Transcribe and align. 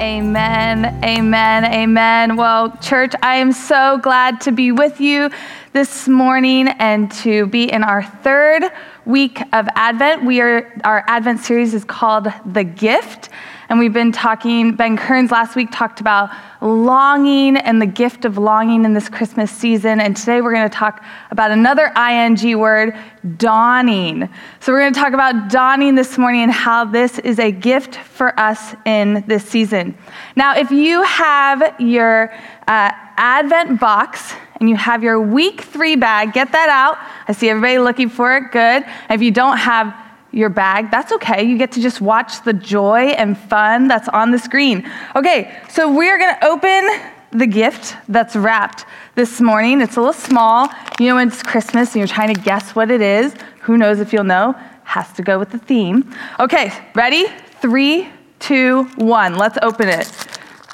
Amen, 0.00 1.04
amen, 1.04 1.64
amen. 1.64 2.36
Well, 2.36 2.76
church, 2.78 3.12
I 3.22 3.36
am 3.36 3.52
so 3.52 3.98
glad 3.98 4.40
to 4.42 4.50
be 4.50 4.72
with 4.72 5.00
you 5.00 5.30
this 5.74 6.08
morning 6.08 6.68
and 6.68 7.12
to 7.12 7.46
be 7.46 7.70
in 7.70 7.84
our 7.84 8.02
third 8.02 8.64
week 9.04 9.40
of 9.52 9.68
Advent. 9.76 10.24
We 10.24 10.40
are 10.40 10.72
our 10.82 11.04
Advent 11.06 11.40
series 11.40 11.74
is 11.74 11.84
called 11.84 12.28
The 12.46 12.64
Gift, 12.64 13.28
and 13.72 13.78
we've 13.78 13.94
been 13.94 14.12
talking 14.12 14.76
Ben 14.76 14.98
Kearns 14.98 15.30
last 15.30 15.56
week 15.56 15.70
talked 15.72 15.98
about 15.98 16.28
longing 16.60 17.56
and 17.56 17.80
the 17.80 17.86
gift 17.86 18.26
of 18.26 18.36
longing 18.36 18.84
in 18.84 18.92
this 18.92 19.08
Christmas 19.08 19.50
season, 19.50 19.98
and 19.98 20.14
today 20.14 20.42
we're 20.42 20.52
going 20.52 20.68
to 20.68 20.76
talk 20.76 21.02
about 21.30 21.50
another 21.50 21.90
ing 21.96 22.58
word, 22.58 22.94
dawning. 23.38 24.28
So 24.60 24.72
we're 24.72 24.80
going 24.80 24.92
to 24.92 25.00
talk 25.00 25.14
about 25.14 25.48
dawning 25.48 25.94
this 25.94 26.18
morning 26.18 26.42
and 26.42 26.52
how 26.52 26.84
this 26.84 27.18
is 27.20 27.38
a 27.38 27.50
gift 27.50 27.96
for 27.96 28.38
us 28.38 28.74
in 28.84 29.24
this 29.26 29.42
season. 29.46 29.96
Now, 30.36 30.54
if 30.54 30.70
you 30.70 31.02
have 31.04 31.80
your 31.80 32.30
uh, 32.68 32.90
Advent 33.16 33.80
box 33.80 34.34
and 34.60 34.68
you 34.68 34.76
have 34.76 35.02
your 35.02 35.18
week 35.18 35.62
three 35.62 35.96
bag, 35.96 36.34
get 36.34 36.52
that 36.52 36.68
out. 36.68 36.98
I 37.26 37.32
see 37.32 37.48
everybody 37.48 37.78
looking 37.78 38.10
for 38.10 38.36
it. 38.36 38.52
Good. 38.52 38.84
If 39.08 39.22
you 39.22 39.30
don't 39.30 39.56
have 39.56 39.96
your 40.32 40.48
bag, 40.48 40.90
that's 40.90 41.12
okay. 41.12 41.42
You 41.42 41.58
get 41.58 41.72
to 41.72 41.80
just 41.80 42.00
watch 42.00 42.42
the 42.44 42.52
joy 42.52 43.08
and 43.10 43.36
fun 43.36 43.86
that's 43.86 44.08
on 44.08 44.30
the 44.30 44.38
screen. 44.38 44.90
Okay, 45.14 45.56
so 45.68 45.92
we're 45.92 46.18
to 46.18 46.46
open 46.46 46.88
the 47.32 47.46
gift 47.46 47.96
that's 48.08 48.36
wrapped 48.36 48.84
this 49.14 49.40
morning. 49.40 49.80
It's 49.80 49.96
a 49.96 50.00
little 50.00 50.12
small. 50.12 50.68
You 50.98 51.08
know, 51.08 51.14
when 51.16 51.28
it's 51.28 51.42
Christmas 51.42 51.90
and 51.90 51.96
you're 51.96 52.06
trying 52.06 52.34
to 52.34 52.40
guess 52.40 52.74
what 52.74 52.90
it 52.90 53.00
is. 53.00 53.34
Who 53.60 53.76
knows 53.76 54.00
if 54.00 54.12
you'll 54.12 54.24
know? 54.24 54.52
Has 54.84 55.12
to 55.12 55.22
go 55.22 55.38
with 55.38 55.50
the 55.50 55.58
theme. 55.58 56.14
Okay, 56.40 56.72
ready? 56.94 57.26
Three, 57.60 58.08
two, 58.38 58.84
one. 58.96 59.36
Let's 59.36 59.58
open 59.62 59.88
it. 59.88 60.10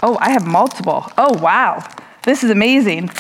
Oh, 0.03 0.17
I 0.21 0.31
have 0.31 0.47
multiple. 0.47 1.11
Oh, 1.19 1.39
wow. 1.39 1.87
This 2.25 2.45
is 2.45 2.51
amazing. 2.51 3.11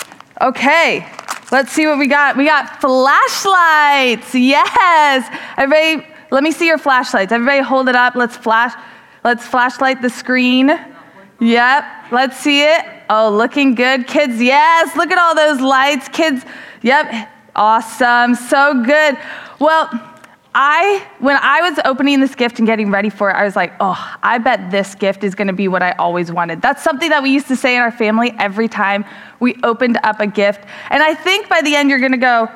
Okay, 0.40 1.06
let's 1.50 1.72
see 1.72 1.86
what 1.86 1.98
we 1.98 2.06
got. 2.06 2.36
We 2.36 2.44
got 2.44 2.80
flashlights. 2.80 4.34
Yes. 4.34 5.28
Everybody, 5.56 6.06
let 6.30 6.42
me 6.42 6.50
see 6.50 6.66
your 6.66 6.78
flashlights. 6.78 7.32
Everybody 7.32 7.62
hold 7.62 7.88
it 7.88 7.96
up. 7.96 8.14
Let's 8.14 8.36
flash. 8.36 8.74
Let's 9.24 9.46
flashlight 9.46 10.02
the 10.02 10.10
screen. 10.10 10.68
Yep. 11.40 11.84
Let's 12.10 12.36
see 12.38 12.62
it. 12.62 12.84
Oh, 13.10 13.30
looking 13.30 13.74
good. 13.74 14.06
Kids, 14.06 14.40
yes. 14.40 14.96
Look 14.96 15.10
at 15.10 15.18
all 15.18 15.34
those 15.34 15.60
lights. 15.60 16.08
Kids, 16.08 16.44
yep. 16.82 17.30
Awesome. 17.54 18.34
So 18.34 18.82
good. 18.84 19.18
Well, 19.58 19.88
I, 20.54 21.06
when 21.20 21.36
I 21.36 21.68
was 21.68 21.78
opening 21.84 22.20
this 22.20 22.34
gift 22.34 22.58
and 22.58 22.66
getting 22.66 22.90
ready 22.90 23.10
for 23.10 23.30
it, 23.30 23.34
I 23.34 23.44
was 23.44 23.54
like, 23.54 23.72
oh, 23.80 24.16
I 24.22 24.38
bet 24.38 24.70
this 24.70 24.94
gift 24.94 25.22
is 25.22 25.34
going 25.34 25.46
to 25.46 25.52
be 25.52 25.68
what 25.68 25.82
I 25.82 25.92
always 25.92 26.32
wanted. 26.32 26.60
That's 26.60 26.82
something 26.82 27.10
that 27.10 27.22
we 27.22 27.30
used 27.30 27.48
to 27.48 27.56
say 27.56 27.76
in 27.76 27.82
our 27.82 27.92
family 27.92 28.34
every 28.38 28.66
time 28.66 29.04
we 29.40 29.56
opened 29.62 29.98
up 30.02 30.20
a 30.20 30.26
gift. 30.26 30.64
And 30.90 31.02
I 31.02 31.14
think 31.14 31.48
by 31.48 31.60
the 31.62 31.76
end, 31.76 31.90
you're 31.90 32.00
going 32.00 32.12
to 32.12 32.18
go, 32.18 32.48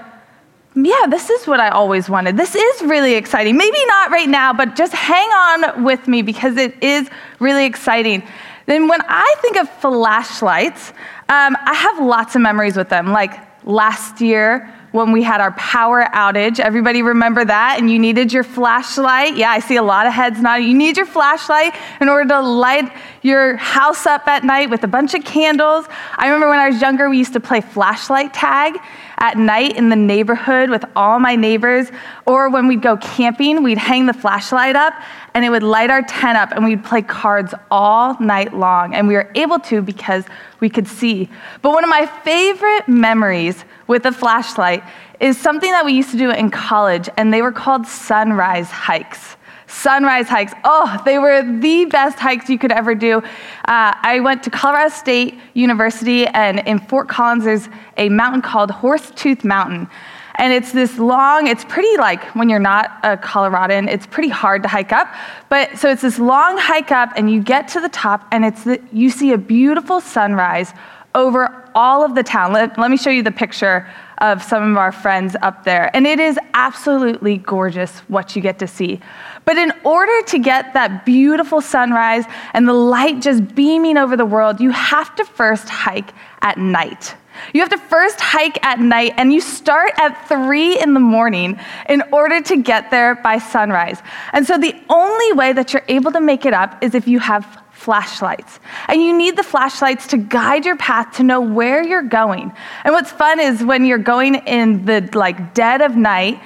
yeah, 0.74 1.06
this 1.08 1.28
is 1.28 1.46
what 1.46 1.60
I 1.60 1.68
always 1.68 2.08
wanted. 2.08 2.36
This 2.36 2.54
is 2.54 2.82
really 2.82 3.14
exciting. 3.14 3.56
Maybe 3.56 3.84
not 3.86 4.10
right 4.10 4.28
now, 4.28 4.52
but 4.52 4.74
just 4.74 4.92
hang 4.92 5.28
on 5.28 5.84
with 5.84 6.08
me 6.08 6.22
because 6.22 6.56
it 6.56 6.82
is 6.82 7.10
really 7.40 7.66
exciting. 7.66 8.22
Then, 8.66 8.88
when 8.88 9.00
I 9.06 9.34
think 9.42 9.56
of 9.56 9.68
flashlights, 9.80 10.90
um, 11.28 11.56
I 11.66 11.74
have 11.74 12.04
lots 12.04 12.36
of 12.36 12.42
memories 12.42 12.76
with 12.76 12.88
them. 12.88 13.12
Like 13.12 13.32
last 13.66 14.20
year, 14.20 14.72
when 14.92 15.10
we 15.10 15.22
had 15.22 15.40
our 15.40 15.52
power 15.52 16.04
outage. 16.14 16.60
Everybody 16.60 17.02
remember 17.02 17.44
that? 17.44 17.78
And 17.78 17.90
you 17.90 17.98
needed 17.98 18.32
your 18.32 18.44
flashlight. 18.44 19.36
Yeah, 19.36 19.50
I 19.50 19.58
see 19.58 19.76
a 19.76 19.82
lot 19.82 20.06
of 20.06 20.12
heads 20.12 20.40
nodding. 20.40 20.68
You 20.68 20.74
need 20.74 20.96
your 20.96 21.06
flashlight 21.06 21.74
in 22.00 22.08
order 22.08 22.28
to 22.28 22.40
light 22.40 22.92
your 23.22 23.56
house 23.56 24.06
up 24.06 24.26
at 24.28 24.44
night 24.44 24.70
with 24.70 24.84
a 24.84 24.88
bunch 24.88 25.14
of 25.14 25.24
candles. 25.24 25.86
I 26.16 26.26
remember 26.26 26.48
when 26.48 26.58
I 26.58 26.68
was 26.68 26.80
younger, 26.80 27.08
we 27.08 27.18
used 27.18 27.32
to 27.32 27.40
play 27.40 27.60
flashlight 27.60 28.34
tag 28.34 28.78
at 29.18 29.38
night 29.38 29.76
in 29.76 29.88
the 29.88 29.96
neighborhood 29.96 30.68
with 30.68 30.84
all 30.96 31.18
my 31.20 31.36
neighbors. 31.36 31.88
Or 32.26 32.50
when 32.50 32.66
we'd 32.66 32.82
go 32.82 32.96
camping, 32.96 33.62
we'd 33.62 33.78
hang 33.78 34.06
the 34.06 34.12
flashlight 34.12 34.76
up 34.76 34.94
and 35.34 35.44
it 35.44 35.50
would 35.50 35.62
light 35.62 35.90
our 35.90 36.02
tent 36.02 36.36
up 36.36 36.50
and 36.52 36.64
we'd 36.64 36.84
play 36.84 37.02
cards 37.02 37.54
all 37.70 38.18
night 38.20 38.52
long. 38.52 38.94
And 38.94 39.08
we 39.08 39.14
were 39.14 39.30
able 39.34 39.60
to 39.60 39.80
because 39.80 40.24
we 40.60 40.68
could 40.68 40.88
see. 40.88 41.30
But 41.62 41.70
one 41.70 41.84
of 41.84 41.90
my 41.90 42.06
favorite 42.06 42.88
memories 42.88 43.64
with 43.92 44.06
a 44.06 44.10
flashlight 44.10 44.82
is 45.20 45.38
something 45.38 45.70
that 45.70 45.84
we 45.84 45.92
used 45.92 46.10
to 46.10 46.16
do 46.16 46.30
in 46.30 46.50
college, 46.50 47.10
and 47.18 47.32
they 47.32 47.42
were 47.42 47.52
called 47.52 47.86
sunrise 47.86 48.70
hikes. 48.70 49.36
Sunrise 49.66 50.28
hikes. 50.28 50.54
Oh, 50.64 51.00
they 51.04 51.18
were 51.18 51.42
the 51.60 51.84
best 51.84 52.18
hikes 52.18 52.48
you 52.48 52.58
could 52.58 52.72
ever 52.72 52.94
do. 52.94 53.18
Uh, 53.18 53.92
I 54.12 54.20
went 54.20 54.42
to 54.44 54.50
Colorado 54.50 54.88
State 54.88 55.38
University, 55.52 56.26
and 56.26 56.60
in 56.60 56.78
Fort 56.78 57.06
Collins, 57.06 57.44
there's 57.44 57.68
a 57.98 58.08
mountain 58.08 58.40
called 58.40 58.70
Horsetooth 58.70 59.44
Mountain. 59.44 59.88
And 60.36 60.54
it's 60.54 60.72
this 60.72 60.98
long, 60.98 61.46
it's 61.46 61.66
pretty 61.66 61.94
like 61.98 62.24
when 62.34 62.48
you're 62.48 62.66
not 62.74 62.98
a 63.02 63.18
Coloradan, 63.18 63.88
it's 63.88 64.06
pretty 64.06 64.30
hard 64.30 64.62
to 64.62 64.68
hike 64.70 64.92
up. 64.92 65.12
But 65.50 65.78
so 65.78 65.90
it's 65.90 66.00
this 66.00 66.18
long 66.18 66.56
hike 66.56 66.90
up, 66.90 67.10
and 67.16 67.30
you 67.30 67.42
get 67.42 67.68
to 67.68 67.80
the 67.80 67.90
top, 67.90 68.26
and 68.32 68.42
it's 68.42 68.64
the, 68.64 68.80
you 68.90 69.10
see 69.10 69.32
a 69.32 69.38
beautiful 69.38 70.00
sunrise 70.00 70.72
over 71.14 71.70
all 71.74 72.04
of 72.04 72.14
the 72.14 72.22
town. 72.22 72.52
Let, 72.52 72.78
let 72.78 72.90
me 72.90 72.96
show 72.96 73.10
you 73.10 73.22
the 73.22 73.30
picture 73.30 73.88
of 74.18 74.42
some 74.42 74.70
of 74.70 74.76
our 74.76 74.92
friends 74.92 75.34
up 75.42 75.64
there. 75.64 75.94
And 75.94 76.06
it 76.06 76.20
is 76.20 76.38
absolutely 76.54 77.38
gorgeous 77.38 77.98
what 78.08 78.36
you 78.36 78.42
get 78.42 78.58
to 78.60 78.66
see. 78.66 79.00
But 79.44 79.58
in 79.58 79.72
order 79.84 80.22
to 80.28 80.38
get 80.38 80.74
that 80.74 81.04
beautiful 81.04 81.60
sunrise 81.60 82.24
and 82.54 82.68
the 82.68 82.72
light 82.72 83.20
just 83.20 83.54
beaming 83.54 83.96
over 83.96 84.16
the 84.16 84.24
world, 84.24 84.60
you 84.60 84.70
have 84.70 85.14
to 85.16 85.24
first 85.24 85.68
hike 85.68 86.12
at 86.40 86.58
night. 86.58 87.16
You 87.52 87.60
have 87.60 87.70
to 87.70 87.78
first 87.78 88.20
hike 88.20 88.64
at 88.64 88.78
night, 88.78 89.14
and 89.16 89.32
you 89.32 89.40
start 89.40 89.92
at 89.98 90.28
three 90.28 90.78
in 90.80 90.94
the 90.94 91.00
morning 91.00 91.58
in 91.88 92.02
order 92.12 92.40
to 92.42 92.56
get 92.62 92.90
there 92.90 93.14
by 93.16 93.38
sunrise. 93.38 94.02
And 94.32 94.46
so, 94.46 94.58
the 94.58 94.78
only 94.90 95.32
way 95.32 95.52
that 95.54 95.72
you're 95.72 95.84
able 95.88 96.12
to 96.12 96.20
make 96.20 96.44
it 96.44 96.52
up 96.52 96.82
is 96.84 96.94
if 96.94 97.08
you 97.08 97.18
have 97.20 97.62
flashlights. 97.82 98.60
And 98.86 99.02
you 99.02 99.16
need 99.16 99.36
the 99.36 99.42
flashlights 99.42 100.06
to 100.08 100.16
guide 100.16 100.64
your 100.64 100.76
path 100.76 101.16
to 101.16 101.24
know 101.24 101.40
where 101.40 101.82
you're 101.82 102.02
going. 102.02 102.52
And 102.84 102.94
what's 102.94 103.10
fun 103.10 103.40
is 103.40 103.62
when 103.64 103.84
you're 103.84 103.98
going 103.98 104.36
in 104.36 104.84
the 104.84 105.08
like 105.14 105.52
dead 105.52 105.82
of 105.82 105.96
night 105.96 106.40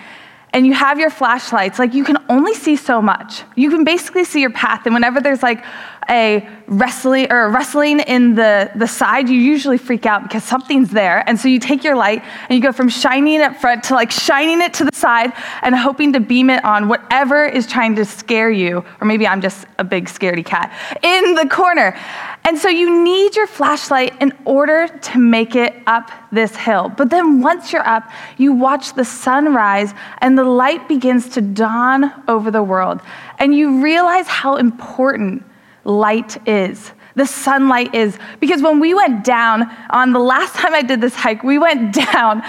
and 0.53 0.67
you 0.67 0.73
have 0.73 0.99
your 0.99 1.11
flashlights, 1.11 1.79
like 1.79 1.93
you 1.93 2.05
can 2.05 2.17
only 2.31 2.55
see 2.55 2.77
so 2.77 3.03
much. 3.03 3.43
You 3.55 3.69
can 3.69 3.85
basically 3.85 4.25
see 4.25 4.41
your 4.41 4.51
path 4.51 4.87
and 4.87 4.95
whenever 4.95 5.21
there's 5.21 5.43
like 5.43 5.63
a 6.09 6.49
wrestling 6.67 7.31
or 7.31 7.45
a 7.45 7.49
wrestling 7.51 8.01
in 8.01 8.35
the, 8.35 8.71
the 8.77 8.87
side, 8.87 9.29
you 9.29 9.39
usually 9.39 9.79
freak 9.79 10.07
out 10.07 10.23
because 10.23 10.45
something's 10.45 10.91
there. 10.91 11.29
And 11.29 11.39
so 11.39 11.49
you 11.49 11.59
take 11.59 11.85
your 11.85 11.97
light 11.97 12.23
and 12.49 12.57
you 12.57 12.63
go 12.63 12.73
from 12.73 12.89
shining 12.89 13.41
up 13.41 13.57
front 13.57 13.85
to 13.85 13.95
like 13.95 14.11
shining 14.11 14.61
it 14.61 14.75
to 14.75 14.85
the 14.85 14.95
side 14.95 15.33
and 15.63 15.75
hoping 15.75 16.13
to 16.15 16.21
beam 16.21 16.51
it 16.51 16.65
on 16.65 16.89
whatever 16.89 17.45
is 17.45 17.67
trying 17.67 17.95
to 17.97 18.05
scare 18.05 18.51
you. 18.51 18.85
Or 19.01 19.07
maybe 19.07 19.27
I'm 19.27 19.41
just 19.41 19.67
a 19.79 19.85
big 19.85 20.07
scaredy 20.07 20.45
cat 20.45 20.73
in 21.03 21.35
the 21.35 21.49
corner. 21.49 21.97
And 22.45 22.57
so 22.59 22.69
you 22.69 23.03
need 23.03 23.35
your 23.35 23.49
flashlight 23.49 24.21
in 24.23 24.33
order 24.45 24.87
to 24.87 25.19
make 25.19 25.57
it 25.57 25.75
up 25.87 26.11
this 26.31 26.55
hill. 26.55 26.93
But 26.97 27.11
then 27.11 27.41
once 27.41 27.73
you're 27.73 27.87
up, 27.87 28.09
you 28.39 28.53
watch 28.53 28.95
the 28.95 29.05
sun 29.05 29.53
rise 29.53 29.93
and 30.19 30.39
the 30.39 30.45
light 30.45 30.89
begins 30.89 31.29
to 31.31 31.41
dawn 31.41 32.13
over 32.29 32.51
the 32.51 32.63
world. 32.63 33.01
And 33.39 33.55
you 33.55 33.83
realize 33.83 34.29
how 34.29 34.57
important 34.57 35.45
light 35.87 36.47
is, 36.47 36.93
the 37.15 37.27
sunlight 37.27 37.95
is. 37.95 38.19
Because 38.41 38.61
when 38.61 38.81
we 38.81 38.93
went 38.93 39.25
down 39.25 39.71
on 39.91 40.13
the 40.13 40.19
last 40.19 40.55
time 40.57 40.75
I 40.75 40.83
did 40.83 41.01
this 41.01 41.15
hike, 41.15 41.43
we 41.43 41.59
went 41.59 41.95
down 42.13 42.43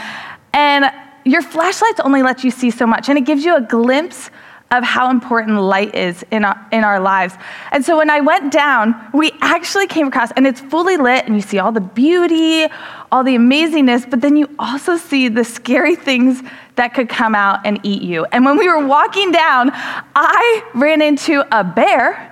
and 0.53 0.91
your 1.27 1.41
flashlights 1.41 1.99
only 1.99 2.23
let 2.23 2.43
you 2.43 2.51
see 2.51 2.71
so 2.71 2.87
much, 2.87 3.09
and 3.09 3.17
it 3.17 3.25
gives 3.25 3.43
you 3.43 3.55
a 3.55 3.61
glimpse 3.61 4.31
of 4.71 4.83
how 4.83 5.09
important 5.09 5.61
light 5.61 5.95
is 5.95 6.25
in 6.31 6.43
our, 6.43 6.67
in 6.71 6.83
our 6.83 6.99
lives. 6.99 7.33
And 7.71 7.85
so 7.85 7.97
when 7.97 8.09
I 8.09 8.19
went 8.19 8.51
down, 8.51 8.95
we 9.13 9.31
actually 9.41 9.87
came 9.87 10.07
across, 10.07 10.31
and 10.31 10.45
it's 10.45 10.59
fully 10.59 10.97
lit, 10.97 11.25
and 11.25 11.35
you 11.35 11.41
see 11.41 11.59
all 11.59 11.71
the 11.71 11.81
beauty, 11.81 12.65
all 13.11 13.23
the 13.23 13.35
amazingness, 13.35 14.09
but 14.09 14.21
then 14.21 14.35
you 14.35 14.49
also 14.59 14.97
see 14.97 15.29
the 15.29 15.43
scary 15.43 15.95
things 15.95 16.41
that 16.75 16.93
could 16.93 17.07
come 17.07 17.33
out 17.33 17.65
and 17.65 17.79
eat 17.83 18.01
you. 18.01 18.25
And 18.31 18.43
when 18.45 18.57
we 18.57 18.67
were 18.67 18.85
walking 18.85 19.31
down, 19.31 19.71
I 19.73 20.63
ran 20.73 21.01
into 21.01 21.45
a 21.57 21.63
bear 21.63 22.26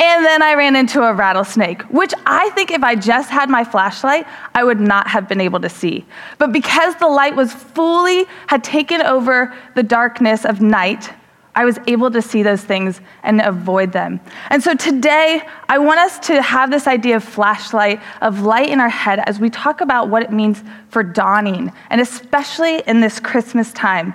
and 0.00 0.24
then 0.24 0.42
I 0.42 0.54
ran 0.54 0.76
into 0.76 1.02
a 1.02 1.12
rattlesnake, 1.12 1.82
which 1.82 2.14
I 2.24 2.48
think 2.50 2.70
if 2.70 2.82
I 2.82 2.94
just 2.94 3.28
had 3.28 3.50
my 3.50 3.64
flashlight, 3.64 4.26
I 4.54 4.64
would 4.64 4.80
not 4.80 5.06
have 5.06 5.28
been 5.28 5.42
able 5.42 5.60
to 5.60 5.68
see. 5.68 6.06
But 6.38 6.52
because 6.52 6.96
the 6.96 7.06
light 7.06 7.36
was 7.36 7.52
fully, 7.52 8.24
had 8.46 8.64
taken 8.64 9.02
over 9.02 9.54
the 9.74 9.82
darkness 9.82 10.46
of 10.46 10.62
night, 10.62 11.12
I 11.54 11.66
was 11.66 11.78
able 11.86 12.10
to 12.12 12.22
see 12.22 12.42
those 12.42 12.62
things 12.62 13.02
and 13.22 13.42
avoid 13.42 13.92
them. 13.92 14.20
And 14.48 14.62
so 14.62 14.74
today, 14.74 15.42
I 15.68 15.76
want 15.78 16.00
us 16.00 16.18
to 16.28 16.40
have 16.40 16.70
this 16.70 16.86
idea 16.86 17.16
of 17.16 17.24
flashlight, 17.24 18.00
of 18.22 18.40
light 18.40 18.70
in 18.70 18.80
our 18.80 18.88
head 18.88 19.18
as 19.26 19.38
we 19.38 19.50
talk 19.50 19.82
about 19.82 20.08
what 20.08 20.22
it 20.22 20.32
means 20.32 20.62
for 20.88 21.02
dawning, 21.02 21.72
and 21.90 22.00
especially 22.00 22.82
in 22.86 23.00
this 23.00 23.20
Christmas 23.20 23.72
time. 23.74 24.14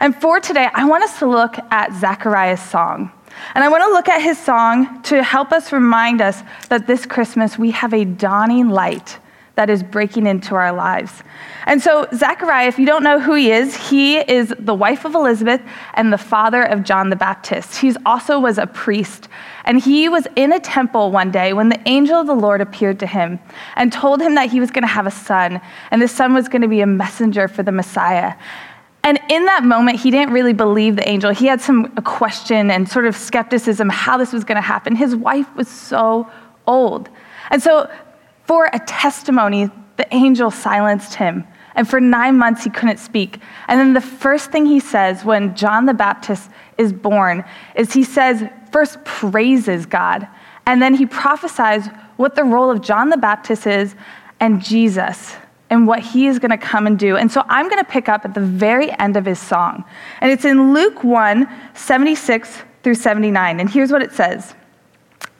And 0.00 0.16
for 0.16 0.40
today, 0.40 0.68
I 0.72 0.86
want 0.86 1.04
us 1.04 1.18
to 1.18 1.26
look 1.26 1.58
at 1.70 1.92
Zechariah's 1.92 2.62
song. 2.62 3.12
And 3.54 3.64
I 3.64 3.68
want 3.68 3.82
to 3.84 3.90
look 3.90 4.08
at 4.08 4.22
his 4.22 4.38
song 4.38 5.02
to 5.02 5.22
help 5.22 5.52
us 5.52 5.72
remind 5.72 6.20
us 6.20 6.42
that 6.68 6.86
this 6.86 7.06
Christmas 7.06 7.58
we 7.58 7.70
have 7.72 7.92
a 7.92 8.04
dawning 8.04 8.68
light 8.68 9.18
that 9.56 9.70
is 9.70 9.82
breaking 9.82 10.26
into 10.26 10.54
our 10.54 10.72
lives. 10.72 11.22
And 11.64 11.82
so, 11.82 12.06
Zechariah, 12.14 12.68
if 12.68 12.78
you 12.78 12.86
don't 12.86 13.02
know 13.02 13.18
who 13.18 13.34
he 13.34 13.50
is, 13.50 13.74
he 13.74 14.18
is 14.18 14.54
the 14.58 14.74
wife 14.74 15.04
of 15.04 15.14
Elizabeth 15.14 15.62
and 15.94 16.12
the 16.12 16.18
father 16.18 16.62
of 16.62 16.84
John 16.84 17.10
the 17.10 17.16
Baptist. 17.16 17.78
He 17.78 17.92
also 18.04 18.38
was 18.38 18.58
a 18.58 18.66
priest. 18.66 19.28
And 19.64 19.82
he 19.82 20.08
was 20.08 20.28
in 20.36 20.52
a 20.52 20.60
temple 20.60 21.10
one 21.10 21.32
day 21.32 21.54
when 21.54 21.70
the 21.70 21.80
angel 21.88 22.20
of 22.20 22.26
the 22.26 22.34
Lord 22.34 22.60
appeared 22.60 23.00
to 23.00 23.06
him 23.06 23.40
and 23.74 23.92
told 23.92 24.20
him 24.20 24.34
that 24.36 24.50
he 24.50 24.60
was 24.60 24.70
going 24.70 24.82
to 24.82 24.88
have 24.88 25.06
a 25.06 25.10
son, 25.10 25.60
and 25.90 26.00
the 26.00 26.06
son 26.06 26.34
was 26.34 26.48
going 26.48 26.62
to 26.62 26.68
be 26.68 26.82
a 26.82 26.86
messenger 26.86 27.48
for 27.48 27.62
the 27.62 27.72
Messiah. 27.72 28.34
And 29.06 29.20
in 29.28 29.44
that 29.44 29.62
moment, 29.62 30.00
he 30.00 30.10
didn't 30.10 30.34
really 30.34 30.52
believe 30.52 30.96
the 30.96 31.08
angel. 31.08 31.30
He 31.30 31.46
had 31.46 31.60
some 31.60 31.94
question 32.02 32.72
and 32.72 32.88
sort 32.88 33.06
of 33.06 33.14
skepticism 33.14 33.88
how 33.88 34.16
this 34.16 34.32
was 34.32 34.42
going 34.42 34.56
to 34.56 34.60
happen. 34.60 34.96
His 34.96 35.14
wife 35.14 35.46
was 35.54 35.68
so 35.68 36.28
old. 36.66 37.08
And 37.52 37.62
so 37.62 37.88
for 38.46 38.68
a 38.72 38.80
testimony, 38.80 39.70
the 39.96 40.12
angel 40.12 40.50
silenced 40.50 41.14
him. 41.14 41.44
And 41.76 41.88
for 41.88 42.00
nine 42.00 42.36
months, 42.36 42.64
he 42.64 42.70
couldn't 42.70 42.98
speak. 42.98 43.40
And 43.68 43.78
then 43.78 43.92
the 43.92 44.00
first 44.00 44.50
thing 44.50 44.66
he 44.66 44.80
says 44.80 45.24
when 45.24 45.54
John 45.54 45.86
the 45.86 45.94
Baptist 45.94 46.50
is 46.76 46.92
born 46.92 47.44
is 47.76 47.92
he 47.92 48.02
says, 48.02 48.42
first 48.72 49.04
praises 49.04 49.86
God, 49.86 50.26
and 50.66 50.82
then 50.82 50.94
he 50.94 51.06
prophesies 51.06 51.86
what 52.16 52.34
the 52.34 52.42
role 52.42 52.72
of 52.72 52.80
John 52.80 53.10
the 53.10 53.16
Baptist 53.16 53.68
is 53.68 53.94
and 54.40 54.60
Jesus 54.60 55.36
and 55.70 55.86
what 55.86 56.00
he 56.00 56.26
is 56.26 56.38
going 56.38 56.50
to 56.50 56.58
come 56.58 56.86
and 56.86 56.98
do. 56.98 57.16
And 57.16 57.30
so 57.30 57.42
I'm 57.48 57.68
going 57.68 57.84
to 57.84 57.90
pick 57.90 58.08
up 58.08 58.24
at 58.24 58.34
the 58.34 58.40
very 58.40 58.90
end 58.98 59.16
of 59.16 59.24
his 59.24 59.38
song. 59.38 59.84
And 60.20 60.30
it's 60.30 60.44
in 60.44 60.72
Luke 60.72 61.02
1 61.02 61.48
76 61.74 62.62
through 62.82 62.94
79. 62.94 63.60
And 63.60 63.68
here's 63.68 63.90
what 63.90 64.02
it 64.02 64.12
says. 64.12 64.54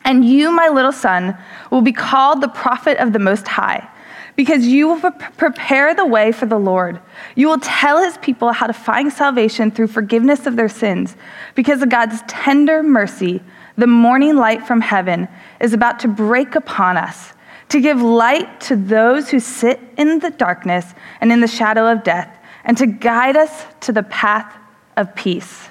And 0.05 0.25
you, 0.25 0.53
my 0.53 0.69
little 0.69 0.93
son, 0.93 1.37
will 1.71 1.81
be 1.81 1.93
called 1.93 2.41
the 2.41 2.49
prophet 2.49 2.99
of 2.99 3.13
the 3.13 3.19
Most 3.19 3.49
High, 3.49 3.89
because 4.37 4.67
you 4.67 4.87
will 4.89 5.11
prepare 5.37 5.95
the 5.95 6.07
way 6.07 6.31
for 6.31 6.47
the 6.47 6.59
Lord. 6.59 7.01
You 7.35 7.49
will 7.49 7.59
tell 7.59 8.03
his 8.03 8.17
people 8.19 8.53
how 8.53 8.69
to 8.69 8.73
find 8.73 9.13
salvation 9.13 9.73
through 9.73 9.89
forgiveness 9.89 10.47
of 10.47 10.55
their 10.55 10.69
sins, 10.69 11.17
because 11.57 11.83
of 11.83 11.89
God's 11.89 12.23
tender 12.29 12.85
mercy, 12.85 13.43
the 13.77 13.89
morning 13.89 14.37
light 14.37 14.67
from 14.67 14.81
heaven 14.81 15.29
is 15.61 15.73
about 15.73 15.99
to 16.01 16.09
break 16.09 16.55
upon 16.55 16.97
us, 16.97 17.33
to 17.69 17.81
give 17.81 18.01
light 18.01 18.61
to 18.63 18.77
those 18.77 19.31
who 19.31 19.41
sit 19.41 19.81
in 19.97 20.19
the 20.19 20.31
darkness 20.31 20.95
and 21.21 21.33
in 21.33 21.41
the 21.41 21.49
shadow 21.49 21.91
of 21.91 22.05
death, 22.05 22.39
and 22.65 22.77
to 22.79 22.87
guide 22.87 23.37
us 23.37 23.65
to 23.81 23.93
the 23.93 24.03
path 24.05 24.53
of 24.97 25.15
peace. 25.15 25.69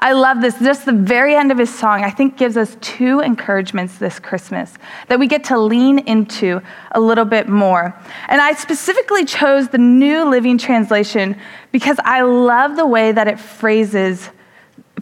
I 0.00 0.12
love 0.12 0.40
this. 0.40 0.58
Just 0.58 0.86
the 0.86 0.92
very 0.92 1.34
end 1.34 1.52
of 1.52 1.58
his 1.58 1.72
song, 1.72 2.04
I 2.04 2.10
think, 2.10 2.36
gives 2.36 2.56
us 2.56 2.76
two 2.80 3.20
encouragements 3.20 3.98
this 3.98 4.18
Christmas 4.18 4.74
that 5.08 5.18
we 5.18 5.26
get 5.26 5.44
to 5.44 5.58
lean 5.58 6.00
into 6.00 6.60
a 6.92 7.00
little 7.00 7.24
bit 7.24 7.48
more. 7.48 7.98
And 8.28 8.40
I 8.40 8.52
specifically 8.54 9.24
chose 9.24 9.68
the 9.68 9.78
New 9.78 10.28
Living 10.28 10.58
Translation 10.58 11.36
because 11.72 11.98
I 12.04 12.22
love 12.22 12.76
the 12.76 12.86
way 12.86 13.12
that 13.12 13.28
it 13.28 13.38
phrases 13.38 14.30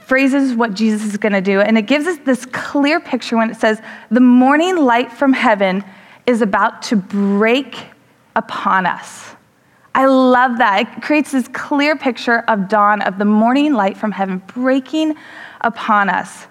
phrases 0.00 0.55
what 0.55 0.75
Jesus 0.75 1.05
is 1.05 1.17
going 1.17 1.32
to 1.32 1.41
do. 1.41 1.61
And 1.61 1.77
it 1.77 1.82
gives 1.82 2.06
us 2.06 2.19
this 2.25 2.47
clear 2.47 3.00
picture 3.00 3.37
when 3.37 3.50
it 3.50 3.56
says, 3.56 3.81
The 4.11 4.21
morning 4.21 4.77
light 4.77 5.11
from 5.11 5.32
heaven 5.32 5.82
is 6.26 6.43
about 6.43 6.82
to 6.82 6.96
break 6.96 7.76
upon 8.34 8.87
us. 8.87 9.34
I 9.94 10.05
love 10.06 10.58
that. 10.58 10.81
It 10.81 11.02
creates 11.02 11.32
this 11.32 11.49
clear 11.49 11.96
picture 11.96 12.40
of 12.49 12.69
dawn, 12.69 13.00
of 13.00 13.19
the 13.19 13.25
morning 13.25 13.73
light 13.73 13.96
from 13.96 14.12
heaven 14.12 14.43
breaking 14.55 15.14
upon 15.62 16.11
us. 16.11 16.46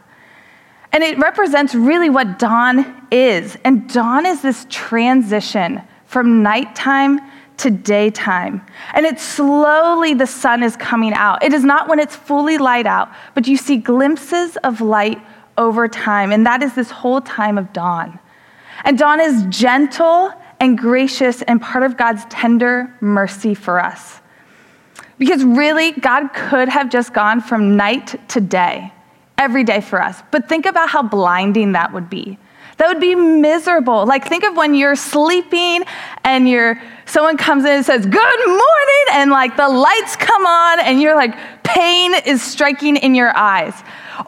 And 0.91 1.03
it 1.03 1.19
represents 1.19 1.75
really 1.75 2.09
what 2.09 2.39
dawn 2.39 3.07
is. 3.11 3.57
And 3.63 3.87
dawn 3.93 4.25
is 4.25 4.41
this 4.41 4.65
transition 4.69 5.81
from 6.05 6.41
nighttime 6.41 7.19
to 7.57 7.69
daytime. 7.69 8.65
And 8.93 9.05
it's 9.05 9.21
slowly 9.21 10.13
the 10.13 10.25
sun 10.25 10.63
is 10.63 10.75
coming 10.75 11.13
out. 11.13 11.43
It 11.43 11.53
is 11.53 11.63
not 11.63 11.87
when 11.87 11.99
it's 11.99 12.15
fully 12.15 12.57
light 12.57 12.87
out, 12.87 13.09
but 13.33 13.47
you 13.47 13.57
see 13.57 13.77
glimpses 13.77 14.57
of 14.63 14.81
light 14.81 15.21
over 15.57 15.87
time. 15.87 16.31
And 16.31 16.45
that 16.45 16.63
is 16.63 16.73
this 16.75 16.89
whole 16.89 17.21
time 17.21 17.57
of 17.57 17.71
dawn. 17.73 18.19
And 18.83 18.97
dawn 18.97 19.19
is 19.19 19.45
gentle 19.49 20.31
and 20.59 20.77
gracious 20.77 21.41
and 21.43 21.61
part 21.61 21.83
of 21.83 21.97
God's 21.97 22.25
tender 22.25 22.93
mercy 23.01 23.53
for 23.53 23.79
us. 23.79 24.19
Because 25.17 25.43
really, 25.43 25.91
God 25.93 26.33
could 26.33 26.67
have 26.67 26.89
just 26.89 27.13
gone 27.13 27.39
from 27.39 27.77
night 27.77 28.27
to 28.29 28.41
day, 28.41 28.91
every 29.37 29.63
day 29.63 29.81
for 29.81 30.01
us. 30.01 30.21
But 30.31 30.49
think 30.49 30.65
about 30.65 30.89
how 30.89 31.03
blinding 31.03 31.71
that 31.73 31.93
would 31.93 32.09
be. 32.09 32.37
That 32.77 32.89
would 32.89 32.99
be 32.99 33.15
miserable. 33.15 34.05
Like 34.05 34.27
think 34.27 34.43
of 34.43 34.57
when 34.57 34.75
you're 34.75 34.97
sleeping 34.97 35.85
and 36.25 36.49
you're 36.49 36.81
someone 37.05 37.37
comes 37.37 37.63
in 37.63 37.71
and 37.71 37.85
says, 37.85 38.05
"Good 38.05 38.47
morning," 38.47 39.05
and 39.13 39.31
like 39.31 39.55
the 39.55 39.69
lights 39.69 40.17
come 40.17 40.45
on 40.45 40.81
and 40.81 41.01
you're 41.01 41.15
like 41.15 41.35
pain 41.63 42.13
is 42.25 42.41
striking 42.41 42.97
in 42.97 43.15
your 43.15 43.35
eyes. 43.35 43.73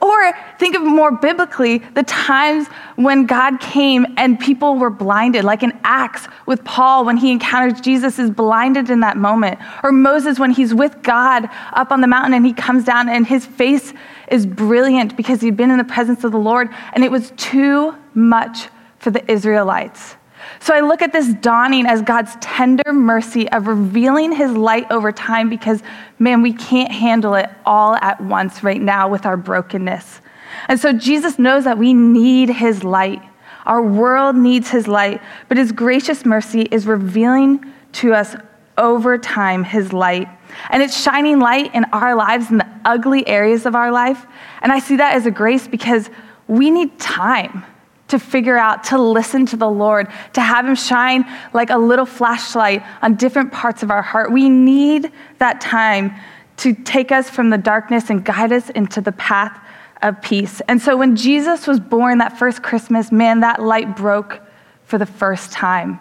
Or 0.01 0.34
think 0.60 0.75
of 0.75 0.84
more 0.84 1.12
biblically 1.12 1.80
the 1.80 2.04
times 2.04 2.68
when 2.95 3.25
God 3.25 3.60
came 3.60 4.06
and 4.18 4.39
people 4.39 4.75
were 4.75 4.89
blinded, 4.89 5.44
like 5.44 5.63
in 5.63 5.78
Acts 5.84 6.28
with 6.45 6.63
Paul 6.66 7.06
when 7.06 7.18
he 7.18 7.31
encounters 7.31 7.80
Jesus 7.80 8.19
is 8.19 8.30
blinded 8.30 8.89
in 8.89 9.00
that 9.00 9.18
moment. 9.18 9.60
Or 9.84 9.92
Moses 9.92 10.39
when 10.39 10.51
he's 10.51 10.74
with 10.74 11.01
God 11.04 11.50
up 11.74 11.92
on 11.92 12.01
the 12.01 12.07
mountain 12.07 12.34
and 12.34 12.45
he 12.45 12.54
comes 12.54 12.84
down 12.84 13.07
and 13.07 13.25
his 13.25 13.45
face 13.45 13.94
is 14.30 14.45
brilliant 14.45 15.16
because 15.16 15.39
he'd 15.42 15.56
been 15.56 15.72
in 15.72 15.78
the 15.78 15.84
presence 15.84 16.24
of 16.24 16.31
the 16.34 16.38
Lord 16.38 16.69
and 16.94 17.04
it 17.04 17.12
was 17.12 17.31
too 17.38 17.95
much 18.13 18.68
for 19.00 19.12
the 19.12 19.31
Israelites. 19.31 20.16
So 20.59 20.73
I 20.73 20.81
look 20.81 21.01
at 21.01 21.13
this 21.13 21.33
dawning 21.35 21.85
as 21.85 22.01
God's 22.01 22.35
tender 22.41 22.94
mercy 22.94 23.49
of 23.51 23.67
revealing 23.67 24.31
his 24.31 24.51
light 24.51 24.89
over 24.91 25.11
time 25.11 25.49
because, 25.49 25.81
man, 26.19 26.41
we 26.41 26.53
can't 26.53 26.91
handle 26.91 27.35
it 27.35 27.49
all 27.65 27.95
at 27.95 28.19
once 28.21 28.63
right 28.63 28.81
now 28.81 29.07
with 29.07 29.25
our 29.25 29.38
brokenness. 29.38 30.21
And 30.67 30.79
so 30.79 30.94
Jesus 30.94 31.38
knows 31.38 31.63
that 31.65 31.77
we 31.77 31.94
need 31.94 32.49
his 32.49 32.83
light. 32.83 33.21
Our 33.65 33.81
world 33.81 34.35
needs 34.35 34.69
his 34.69 34.88
light, 34.88 35.21
but 35.47 35.57
his 35.57 35.71
gracious 35.71 36.25
mercy 36.25 36.61
is 36.61 36.88
revealing 36.88 37.65
to 37.93 38.13
us 38.13 38.35
over 38.77 39.17
time 39.17 39.63
his 39.63 39.91
light. 39.91 40.27
And 40.69 40.81
it's 40.81 41.00
shining 41.00 41.39
light 41.39 41.73
in 41.75 41.85
our 41.85 42.15
lives, 42.15 42.50
in 42.50 42.57
the 42.57 42.67
ugly 42.85 43.27
areas 43.27 43.65
of 43.65 43.75
our 43.75 43.91
life. 43.91 44.25
And 44.61 44.71
I 44.71 44.79
see 44.79 44.95
that 44.97 45.15
as 45.15 45.25
a 45.25 45.31
grace 45.31 45.67
because 45.67 46.09
we 46.47 46.71
need 46.71 46.97
time 47.00 47.65
to 48.07 48.19
figure 48.19 48.57
out, 48.57 48.83
to 48.86 48.98
listen 48.98 49.45
to 49.48 49.57
the 49.57 49.69
Lord, 49.69 50.07
to 50.34 50.41
have 50.41 50.65
Him 50.65 50.75
shine 50.75 51.25
like 51.53 51.70
a 51.70 51.77
little 51.77 52.05
flashlight 52.05 52.84
on 53.01 53.15
different 53.15 53.51
parts 53.51 53.84
of 53.84 53.91
our 53.91 54.01
heart. 54.01 54.31
We 54.31 54.50
need 54.50 55.12
that 55.39 55.62
time 55.62 56.15
to 56.58 56.74
take 56.74 57.12
us 57.12 57.29
from 57.29 57.50
the 57.50 57.58
darkness 57.58 58.10
and 58.10 58.24
guide 58.24 58.51
us 58.51 58.70
into 58.72 59.01
the 59.01 59.12
path 59.13 59.60
of 60.01 60.22
peace. 60.22 60.62
And 60.67 60.81
so 60.81 60.96
when 60.96 61.15
Jesus 61.15 61.67
was 61.67 61.79
born 61.79 62.20
that 62.20 62.38
first 62.38 62.63
Christmas, 62.63 63.12
man, 63.12 63.41
that 63.41 63.62
light 63.62 63.96
broke 63.96 64.41
for 64.84 64.98
the 64.98 65.05
first 65.05 65.51
time. 65.51 66.00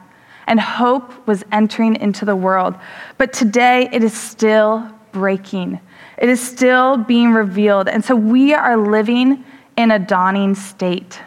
And 0.48 0.60
hope 0.60 1.26
was 1.26 1.44
entering 1.50 1.96
into 1.96 2.24
the 2.24 2.36
world. 2.36 2.76
But 3.18 3.32
today 3.32 3.88
it 3.92 4.04
is 4.04 4.14
still 4.14 4.88
breaking, 5.10 5.80
it 6.18 6.28
is 6.28 6.40
still 6.40 6.96
being 6.96 7.32
revealed. 7.32 7.88
And 7.88 8.04
so 8.04 8.14
we 8.14 8.54
are 8.54 8.76
living 8.76 9.44
in 9.76 9.90
a 9.90 9.98
dawning 9.98 10.54
state. 10.54 11.20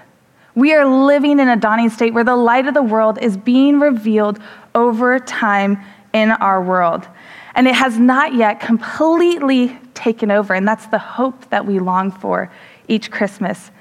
We 0.60 0.74
are 0.74 0.86
living 0.86 1.40
in 1.40 1.48
a 1.48 1.56
dawning 1.56 1.90
state 1.90 2.14
where 2.14 2.26
the 2.26 2.36
light 2.36 2.68
of 2.68 2.74
the 2.74 2.84
world 2.84 3.18
is 3.22 3.38
being 3.38 3.80
revealed 3.80 4.40
over 4.76 5.18
time 5.18 5.82
in 6.12 6.32
our 6.32 6.62
world. 6.62 7.08
And 7.56 7.66
it 7.66 7.76
has 7.76 7.98
not 7.98 8.36
yet 8.36 8.60
completely 8.60 9.80
taken 9.94 10.32
over. 10.32 10.54
And 10.54 10.68
that's 10.68 10.88
the 10.88 11.00
hope 11.00 11.50
that 11.50 11.66
we 11.66 11.80
long 11.80 12.12
for 12.12 12.52
each 12.90 13.10
Christmas. 13.10 13.72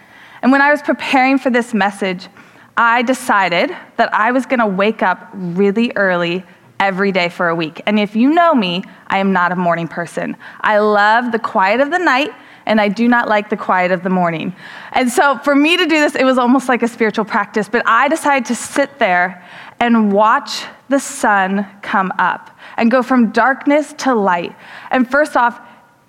And 0.41 0.53
when 0.53 0.63
I 0.63 0.71
was 0.71 0.81
preparing 0.81 1.37
for 1.37 1.51
this 1.51 1.75
message, 1.75 2.29
I 2.77 3.03
decided 3.03 3.77
that 3.97 4.15
I 4.15 4.31
was 4.31 4.47
going 4.47 4.61
to 4.61 4.67
wake 4.69 5.03
up 5.03 5.31
really 5.35 5.91
early 5.97 6.45
every 6.79 7.11
day 7.11 7.29
for 7.29 7.49
a 7.49 7.57
week. 7.57 7.83
And 7.87 7.99
if 7.99 8.15
you 8.15 8.31
know 8.31 8.55
me, 8.55 8.85
I 9.09 9.19
am 9.19 9.33
not 9.33 9.51
a 9.51 9.57
morning 9.57 9.89
person. 9.89 10.37
I 10.61 10.79
love 10.79 11.33
the 11.33 11.41
quiet 11.41 11.81
of 11.81 11.91
the 11.91 11.99
night 11.99 12.31
and 12.69 12.81
I 12.81 12.89
do 12.89 13.09
not 13.09 13.29
like 13.29 13.49
the 13.49 13.57
quiet 13.57 13.91
of 13.91 14.03
the 14.03 14.11
morning. 14.11 14.55
And 14.93 15.11
so 15.11 15.39
for 15.39 15.55
me 15.55 15.77
to 15.77 15.85
do 15.85 15.99
this, 16.01 16.15
it 16.15 16.25
was 16.25 16.39
almost 16.39 16.69
like 16.69 16.83
a 16.83 16.89
spiritual 16.89 17.25
practice, 17.25 17.69
but 17.69 17.83
I 17.87 18.09
decided 18.09 18.45
to 18.47 18.55
sit 18.55 18.99
there 18.99 19.45
and 19.81 20.13
watch 20.13 20.65
the 20.89 21.01
sun 21.01 21.67
come 21.83 22.13
up 22.19 22.57
and 22.77 22.91
go 22.91 23.03
from 23.03 23.31
darkness 23.33 23.95
to 23.99 24.15
light. 24.15 24.55
And 24.91 25.11
first 25.11 25.37
off, 25.37 25.61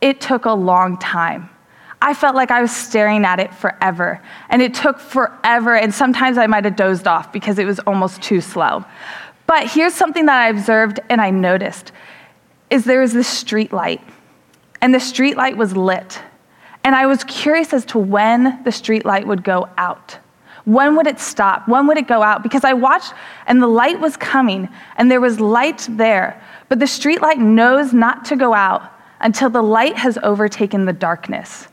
it 0.02 0.22
took 0.22 0.46
a 0.46 0.52
long 0.52 0.98
time. 0.98 1.50
I 2.02 2.14
felt 2.14 2.36
like 2.36 2.52
I 2.52 2.62
was 2.62 2.76
staring 2.76 3.26
at 3.26 3.40
it 3.40 3.54
forever. 3.54 4.22
And 4.50 4.62
it 4.62 4.74
took 4.74 5.00
forever. 5.00 5.76
And 5.76 5.94
sometimes 5.94 6.38
I 6.38 6.48
might 6.48 6.64
have 6.66 6.76
dozed 6.76 7.08
off 7.08 7.32
because 7.32 7.60
it 7.60 7.66
was 7.66 7.80
almost 7.80 8.22
too 8.22 8.42
slow. 8.42 8.86
But 9.48 9.70
here's 9.70 9.94
something 9.94 10.26
that 10.28 10.38
I 10.38 10.50
observed 10.50 11.00
and 11.10 11.20
I 11.20 11.32
noticed 11.32 11.92
is 12.70 12.86
there 12.86 13.02
was 13.02 13.14
this 13.14 13.28
street 13.28 13.74
light. 13.74 14.02
And 14.82 14.94
the 14.94 15.00
street 15.00 15.36
light 15.36 15.58
was 15.58 15.76
lit. 15.76 16.22
And 16.84 16.96
I 16.96 17.06
was 17.06 17.24
curious 17.26 17.74
as 17.74 17.86
to 17.86 18.00
when 18.00 18.64
the 18.64 18.72
street 18.72 19.06
light 19.06 19.28
would 19.28 19.44
go 19.44 19.70
out. 19.78 20.18
When 20.66 20.96
would 20.96 21.08
it 21.08 21.20
stop? 21.20 21.68
When 21.68 21.88
would 21.88 21.98
it 21.98 22.08
go 22.08 22.22
out? 22.22 22.44
Because 22.44 22.64
I 22.64 22.74
watched 22.74 23.14
and 23.48 23.62
the 23.62 23.68
light 23.68 24.00
was 24.00 24.16
coming 24.18 24.70
and 24.98 25.10
there 25.10 25.22
was 25.22 25.40
light 25.40 25.88
there, 25.90 26.42
but 26.68 26.80
the 26.80 26.88
street 26.88 27.22
light 27.22 27.40
knows 27.40 27.94
not 27.94 28.26
to 28.26 28.36
go 28.36 28.54
out 28.54 28.84
until 29.22 29.50
the 29.50 29.64
light 29.64 29.98
has 29.98 30.18
overtaken 30.24 30.86
the 30.86 30.94
darkness. 30.94 31.68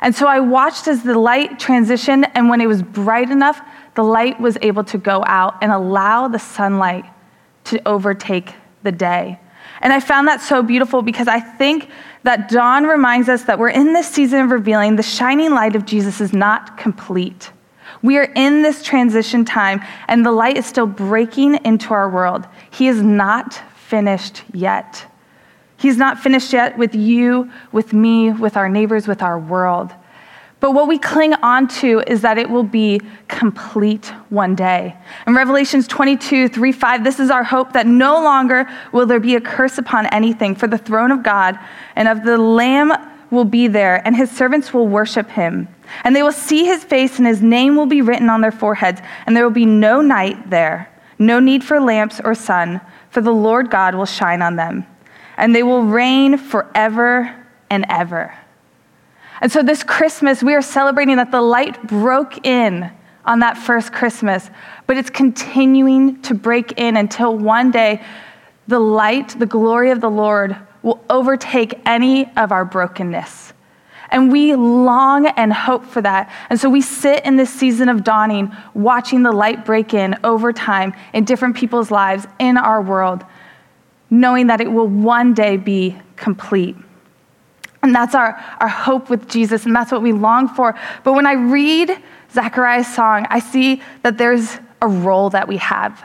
And 0.00 0.14
so 0.14 0.26
I 0.26 0.40
watched 0.40 0.86
as 0.86 1.02
the 1.02 1.18
light 1.18 1.58
transitioned, 1.58 2.30
and 2.34 2.50
when 2.50 2.60
it 2.60 2.66
was 2.66 2.82
bright 2.82 3.30
enough, 3.30 3.60
the 3.94 4.04
light 4.04 4.38
was 4.38 4.58
able 4.60 4.84
to 4.84 4.98
go 4.98 5.24
out 5.26 5.56
and 5.62 5.72
allow 5.72 6.28
the 6.28 6.38
sunlight 6.38 7.06
to 7.64 7.80
overtake 7.88 8.52
the 8.82 8.92
day. 8.92 9.40
And 9.84 9.92
I 9.92 10.00
found 10.00 10.26
that 10.28 10.40
so 10.40 10.62
beautiful 10.62 11.02
because 11.02 11.28
I 11.28 11.38
think 11.40 11.90
that 12.22 12.48
dawn 12.48 12.84
reminds 12.84 13.28
us 13.28 13.42
that 13.44 13.58
we're 13.58 13.68
in 13.68 13.92
this 13.92 14.08
season 14.08 14.40
of 14.40 14.50
revealing 14.50 14.96
the 14.96 15.02
shining 15.02 15.50
light 15.50 15.76
of 15.76 15.84
Jesus 15.84 16.22
is 16.22 16.32
not 16.32 16.78
complete. 16.78 17.52
We 18.02 18.16
are 18.16 18.30
in 18.34 18.62
this 18.62 18.82
transition 18.82 19.44
time, 19.44 19.82
and 20.08 20.24
the 20.24 20.32
light 20.32 20.56
is 20.56 20.64
still 20.64 20.86
breaking 20.86 21.56
into 21.66 21.92
our 21.92 22.08
world. 22.08 22.46
He 22.70 22.88
is 22.88 23.02
not 23.02 23.60
finished 23.76 24.42
yet. 24.54 25.04
He's 25.76 25.98
not 25.98 26.18
finished 26.18 26.54
yet 26.54 26.78
with 26.78 26.94
you, 26.94 27.50
with 27.70 27.92
me, 27.92 28.32
with 28.32 28.56
our 28.56 28.70
neighbors, 28.70 29.06
with 29.06 29.22
our 29.22 29.38
world. 29.38 29.92
But 30.64 30.72
what 30.72 30.88
we 30.88 30.96
cling 30.96 31.34
on 31.34 31.68
to 31.68 32.02
is 32.06 32.22
that 32.22 32.38
it 32.38 32.48
will 32.48 32.62
be 32.62 33.02
complete 33.28 34.06
one 34.30 34.54
day. 34.54 34.96
In 35.26 35.34
Revelations 35.34 35.86
22, 35.86 36.48
3, 36.48 36.72
5, 36.72 37.04
this 37.04 37.20
is 37.20 37.28
our 37.28 37.44
hope 37.44 37.74
that 37.74 37.86
no 37.86 38.14
longer 38.14 38.66
will 38.90 39.04
there 39.04 39.20
be 39.20 39.34
a 39.34 39.42
curse 39.42 39.76
upon 39.76 40.06
anything, 40.06 40.54
for 40.54 40.66
the 40.66 40.78
throne 40.78 41.10
of 41.10 41.22
God 41.22 41.58
and 41.96 42.08
of 42.08 42.24
the 42.24 42.38
Lamb 42.38 42.94
will 43.30 43.44
be 43.44 43.68
there, 43.68 44.00
and 44.06 44.16
his 44.16 44.30
servants 44.30 44.72
will 44.72 44.88
worship 44.88 45.28
him. 45.28 45.68
And 46.02 46.16
they 46.16 46.22
will 46.22 46.32
see 46.32 46.64
his 46.64 46.82
face, 46.82 47.18
and 47.18 47.26
his 47.26 47.42
name 47.42 47.76
will 47.76 47.84
be 47.84 48.00
written 48.00 48.30
on 48.30 48.40
their 48.40 48.50
foreheads, 48.50 49.02
and 49.26 49.36
there 49.36 49.44
will 49.44 49.50
be 49.50 49.66
no 49.66 50.00
night 50.00 50.48
there, 50.48 50.88
no 51.18 51.40
need 51.40 51.62
for 51.62 51.78
lamps 51.78 52.22
or 52.24 52.34
sun, 52.34 52.80
for 53.10 53.20
the 53.20 53.34
Lord 53.34 53.70
God 53.70 53.94
will 53.94 54.06
shine 54.06 54.40
on 54.40 54.56
them, 54.56 54.86
and 55.36 55.54
they 55.54 55.62
will 55.62 55.82
reign 55.82 56.38
forever 56.38 57.36
and 57.68 57.84
ever. 57.90 58.34
And 59.44 59.52
so 59.52 59.62
this 59.62 59.82
Christmas, 59.82 60.42
we 60.42 60.54
are 60.54 60.62
celebrating 60.62 61.16
that 61.16 61.30
the 61.30 61.42
light 61.42 61.86
broke 61.86 62.46
in 62.46 62.90
on 63.26 63.40
that 63.40 63.58
first 63.58 63.92
Christmas, 63.92 64.48
but 64.86 64.96
it's 64.96 65.10
continuing 65.10 66.18
to 66.22 66.32
break 66.32 66.72
in 66.78 66.96
until 66.96 67.36
one 67.36 67.70
day 67.70 68.02
the 68.68 68.78
light, 68.78 69.38
the 69.38 69.44
glory 69.44 69.90
of 69.90 70.00
the 70.00 70.08
Lord, 70.08 70.56
will 70.82 71.04
overtake 71.10 71.78
any 71.84 72.34
of 72.38 72.52
our 72.52 72.64
brokenness. 72.64 73.52
And 74.10 74.32
we 74.32 74.54
long 74.54 75.26
and 75.26 75.52
hope 75.52 75.84
for 75.84 76.00
that. 76.00 76.32
And 76.48 76.58
so 76.58 76.70
we 76.70 76.80
sit 76.80 77.26
in 77.26 77.36
this 77.36 77.52
season 77.52 77.90
of 77.90 78.02
dawning, 78.02 78.50
watching 78.72 79.24
the 79.24 79.32
light 79.32 79.66
break 79.66 79.92
in 79.92 80.16
over 80.24 80.54
time 80.54 80.94
in 81.12 81.24
different 81.24 81.54
people's 81.54 81.90
lives 81.90 82.26
in 82.38 82.56
our 82.56 82.80
world, 82.80 83.22
knowing 84.08 84.46
that 84.46 84.62
it 84.62 84.72
will 84.72 84.88
one 84.88 85.34
day 85.34 85.58
be 85.58 85.98
complete. 86.16 86.76
And 87.84 87.94
that's 87.94 88.14
our, 88.14 88.42
our 88.60 88.68
hope 88.68 89.10
with 89.10 89.28
Jesus, 89.28 89.66
and 89.66 89.76
that's 89.76 89.92
what 89.92 90.00
we 90.00 90.10
long 90.10 90.48
for. 90.48 90.74
But 91.04 91.12
when 91.12 91.26
I 91.26 91.34
read 91.34 91.94
Zechariah's 92.32 92.92
song, 92.92 93.26
I 93.28 93.40
see 93.40 93.82
that 94.02 94.16
there's 94.16 94.56
a 94.80 94.88
role 94.88 95.28
that 95.30 95.46
we 95.46 95.58
have. 95.58 96.02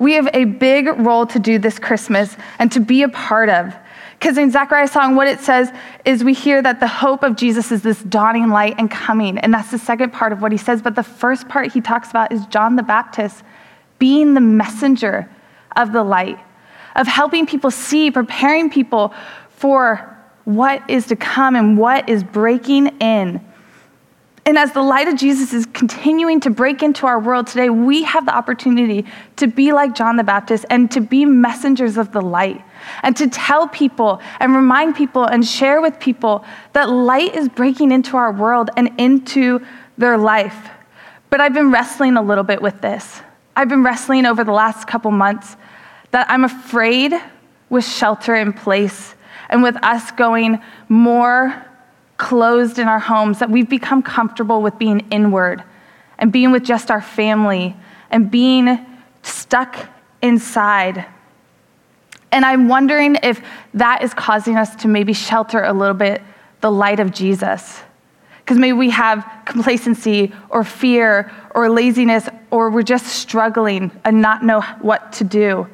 We 0.00 0.14
have 0.14 0.28
a 0.34 0.44
big 0.44 0.88
role 0.98 1.26
to 1.26 1.38
do 1.38 1.60
this 1.60 1.78
Christmas 1.78 2.36
and 2.58 2.72
to 2.72 2.80
be 2.80 3.04
a 3.04 3.08
part 3.08 3.48
of. 3.48 3.72
Because 4.18 4.38
in 4.38 4.50
Zechariah's 4.50 4.90
song, 4.90 5.14
what 5.14 5.28
it 5.28 5.38
says 5.38 5.72
is 6.04 6.24
we 6.24 6.34
hear 6.34 6.62
that 6.62 6.80
the 6.80 6.88
hope 6.88 7.22
of 7.22 7.36
Jesus 7.36 7.70
is 7.70 7.82
this 7.82 8.02
dawning 8.02 8.48
light 8.48 8.74
and 8.76 8.90
coming. 8.90 9.38
And 9.38 9.54
that's 9.54 9.70
the 9.70 9.78
second 9.78 10.12
part 10.12 10.32
of 10.32 10.42
what 10.42 10.50
he 10.50 10.58
says. 10.58 10.82
But 10.82 10.96
the 10.96 11.04
first 11.04 11.48
part 11.48 11.72
he 11.72 11.80
talks 11.80 12.10
about 12.10 12.32
is 12.32 12.44
John 12.46 12.74
the 12.74 12.82
Baptist 12.82 13.44
being 14.00 14.34
the 14.34 14.40
messenger 14.40 15.30
of 15.76 15.92
the 15.92 16.02
light, 16.02 16.40
of 16.96 17.06
helping 17.06 17.46
people 17.46 17.70
see, 17.70 18.10
preparing 18.10 18.68
people 18.68 19.14
for 19.50 20.09
what 20.56 20.88
is 20.88 21.06
to 21.06 21.16
come 21.16 21.56
and 21.56 21.78
what 21.78 22.08
is 22.08 22.24
breaking 22.24 22.88
in. 22.98 23.40
And 24.46 24.58
as 24.58 24.72
the 24.72 24.82
light 24.82 25.06
of 25.06 25.16
Jesus 25.16 25.52
is 25.52 25.66
continuing 25.66 26.40
to 26.40 26.50
break 26.50 26.82
into 26.82 27.06
our 27.06 27.20
world 27.20 27.46
today, 27.46 27.70
we 27.70 28.02
have 28.04 28.24
the 28.24 28.34
opportunity 28.34 29.04
to 29.36 29.46
be 29.46 29.70
like 29.72 29.94
John 29.94 30.16
the 30.16 30.24
Baptist 30.24 30.64
and 30.70 30.90
to 30.92 31.00
be 31.00 31.24
messengers 31.24 31.96
of 31.96 32.10
the 32.12 32.22
light 32.22 32.60
and 33.02 33.16
to 33.16 33.28
tell 33.28 33.68
people 33.68 34.20
and 34.40 34.54
remind 34.54 34.96
people 34.96 35.24
and 35.24 35.46
share 35.46 35.80
with 35.80 36.00
people 36.00 36.44
that 36.72 36.88
light 36.88 37.34
is 37.36 37.48
breaking 37.48 37.92
into 37.92 38.16
our 38.16 38.32
world 38.32 38.70
and 38.76 38.90
into 38.98 39.64
their 39.98 40.16
life. 40.16 40.70
But 41.28 41.40
I've 41.40 41.54
been 41.54 41.70
wrestling 41.70 42.16
a 42.16 42.22
little 42.22 42.44
bit 42.44 42.62
with 42.62 42.80
this. 42.80 43.20
I've 43.54 43.68
been 43.68 43.84
wrestling 43.84 44.24
over 44.26 44.42
the 44.42 44.52
last 44.52 44.88
couple 44.88 45.10
months 45.10 45.56
that 46.12 46.28
I'm 46.30 46.44
afraid 46.44 47.12
with 47.68 47.84
shelter 47.84 48.34
in 48.34 48.52
place 48.52 49.14
and 49.50 49.62
with 49.62 49.76
us 49.84 50.10
going 50.12 50.60
more 50.88 51.66
closed 52.16 52.78
in 52.78 52.88
our 52.88 52.98
homes, 52.98 53.40
that 53.40 53.50
we've 53.50 53.68
become 53.68 54.02
comfortable 54.02 54.62
with 54.62 54.78
being 54.78 55.00
inward 55.10 55.62
and 56.18 56.32
being 56.32 56.52
with 56.52 56.64
just 56.64 56.90
our 56.90 57.02
family 57.02 57.76
and 58.10 58.30
being 58.30 58.78
stuck 59.22 59.76
inside. 60.22 61.04
And 62.32 62.44
I'm 62.44 62.68
wondering 62.68 63.16
if 63.22 63.42
that 63.74 64.02
is 64.02 64.14
causing 64.14 64.56
us 64.56 64.76
to 64.76 64.88
maybe 64.88 65.12
shelter 65.12 65.62
a 65.62 65.72
little 65.72 65.94
bit 65.94 66.22
the 66.60 66.70
light 66.70 67.00
of 67.00 67.10
Jesus. 67.10 67.80
Because 68.38 68.58
maybe 68.58 68.72
we 68.72 68.90
have 68.90 69.26
complacency 69.46 70.32
or 70.48 70.62
fear 70.62 71.32
or 71.54 71.70
laziness, 71.70 72.28
or 72.50 72.70
we're 72.70 72.82
just 72.82 73.06
struggling 73.06 73.90
and 74.04 74.20
not 74.20 74.44
know 74.44 74.60
what 74.80 75.12
to 75.14 75.24
do. 75.24 75.68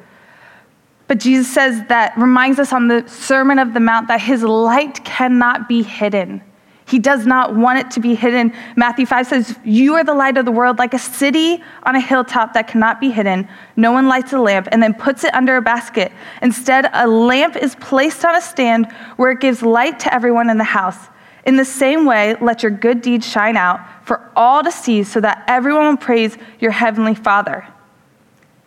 But 1.07 1.19
Jesus 1.19 1.51
says 1.51 1.81
that, 1.87 2.17
reminds 2.17 2.59
us 2.59 2.73
on 2.73 2.87
the 2.87 3.07
Sermon 3.07 3.59
of 3.59 3.73
the 3.73 3.79
Mount 3.79 4.09
that 4.09 4.21
his 4.21 4.43
light 4.43 5.03
cannot 5.05 5.67
be 5.67 5.81
hidden. 5.81 6.41
He 6.87 6.99
does 6.99 7.25
not 7.25 7.53
want 7.53 7.79
it 7.79 7.91
to 7.91 7.99
be 7.99 8.15
hidden. 8.15 8.53
Matthew 8.77 9.05
5 9.05 9.27
says, 9.27 9.59
You 9.65 9.95
are 9.95 10.05
the 10.05 10.13
light 10.13 10.37
of 10.37 10.45
the 10.45 10.51
world, 10.51 10.77
like 10.77 10.93
a 10.93 10.99
city 10.99 11.61
on 11.83 11.95
a 11.95 11.99
hilltop 11.99 12.53
that 12.53 12.69
cannot 12.69 13.01
be 13.01 13.11
hidden. 13.11 13.47
No 13.75 13.91
one 13.91 14.07
lights 14.07 14.31
a 14.31 14.39
lamp 14.39 14.69
and 14.71 14.81
then 14.81 14.93
puts 14.93 15.25
it 15.25 15.33
under 15.33 15.57
a 15.57 15.61
basket. 15.61 16.13
Instead, 16.41 16.89
a 16.93 17.05
lamp 17.05 17.57
is 17.57 17.75
placed 17.75 18.23
on 18.23 18.35
a 18.35 18.41
stand 18.41 18.89
where 19.17 19.31
it 19.31 19.41
gives 19.41 19.61
light 19.61 19.99
to 20.01 20.13
everyone 20.13 20.49
in 20.49 20.57
the 20.57 20.63
house. 20.63 21.09
In 21.45 21.57
the 21.57 21.65
same 21.65 22.05
way, 22.05 22.35
let 22.39 22.63
your 22.63 22.71
good 22.71 23.01
deeds 23.01 23.27
shine 23.27 23.57
out 23.57 23.81
for 24.05 24.31
all 24.35 24.63
to 24.63 24.71
see 24.71 25.03
so 25.03 25.19
that 25.19 25.43
everyone 25.47 25.87
will 25.87 25.97
praise 25.97 26.37
your 26.59 26.71
heavenly 26.71 27.15
Father. 27.15 27.67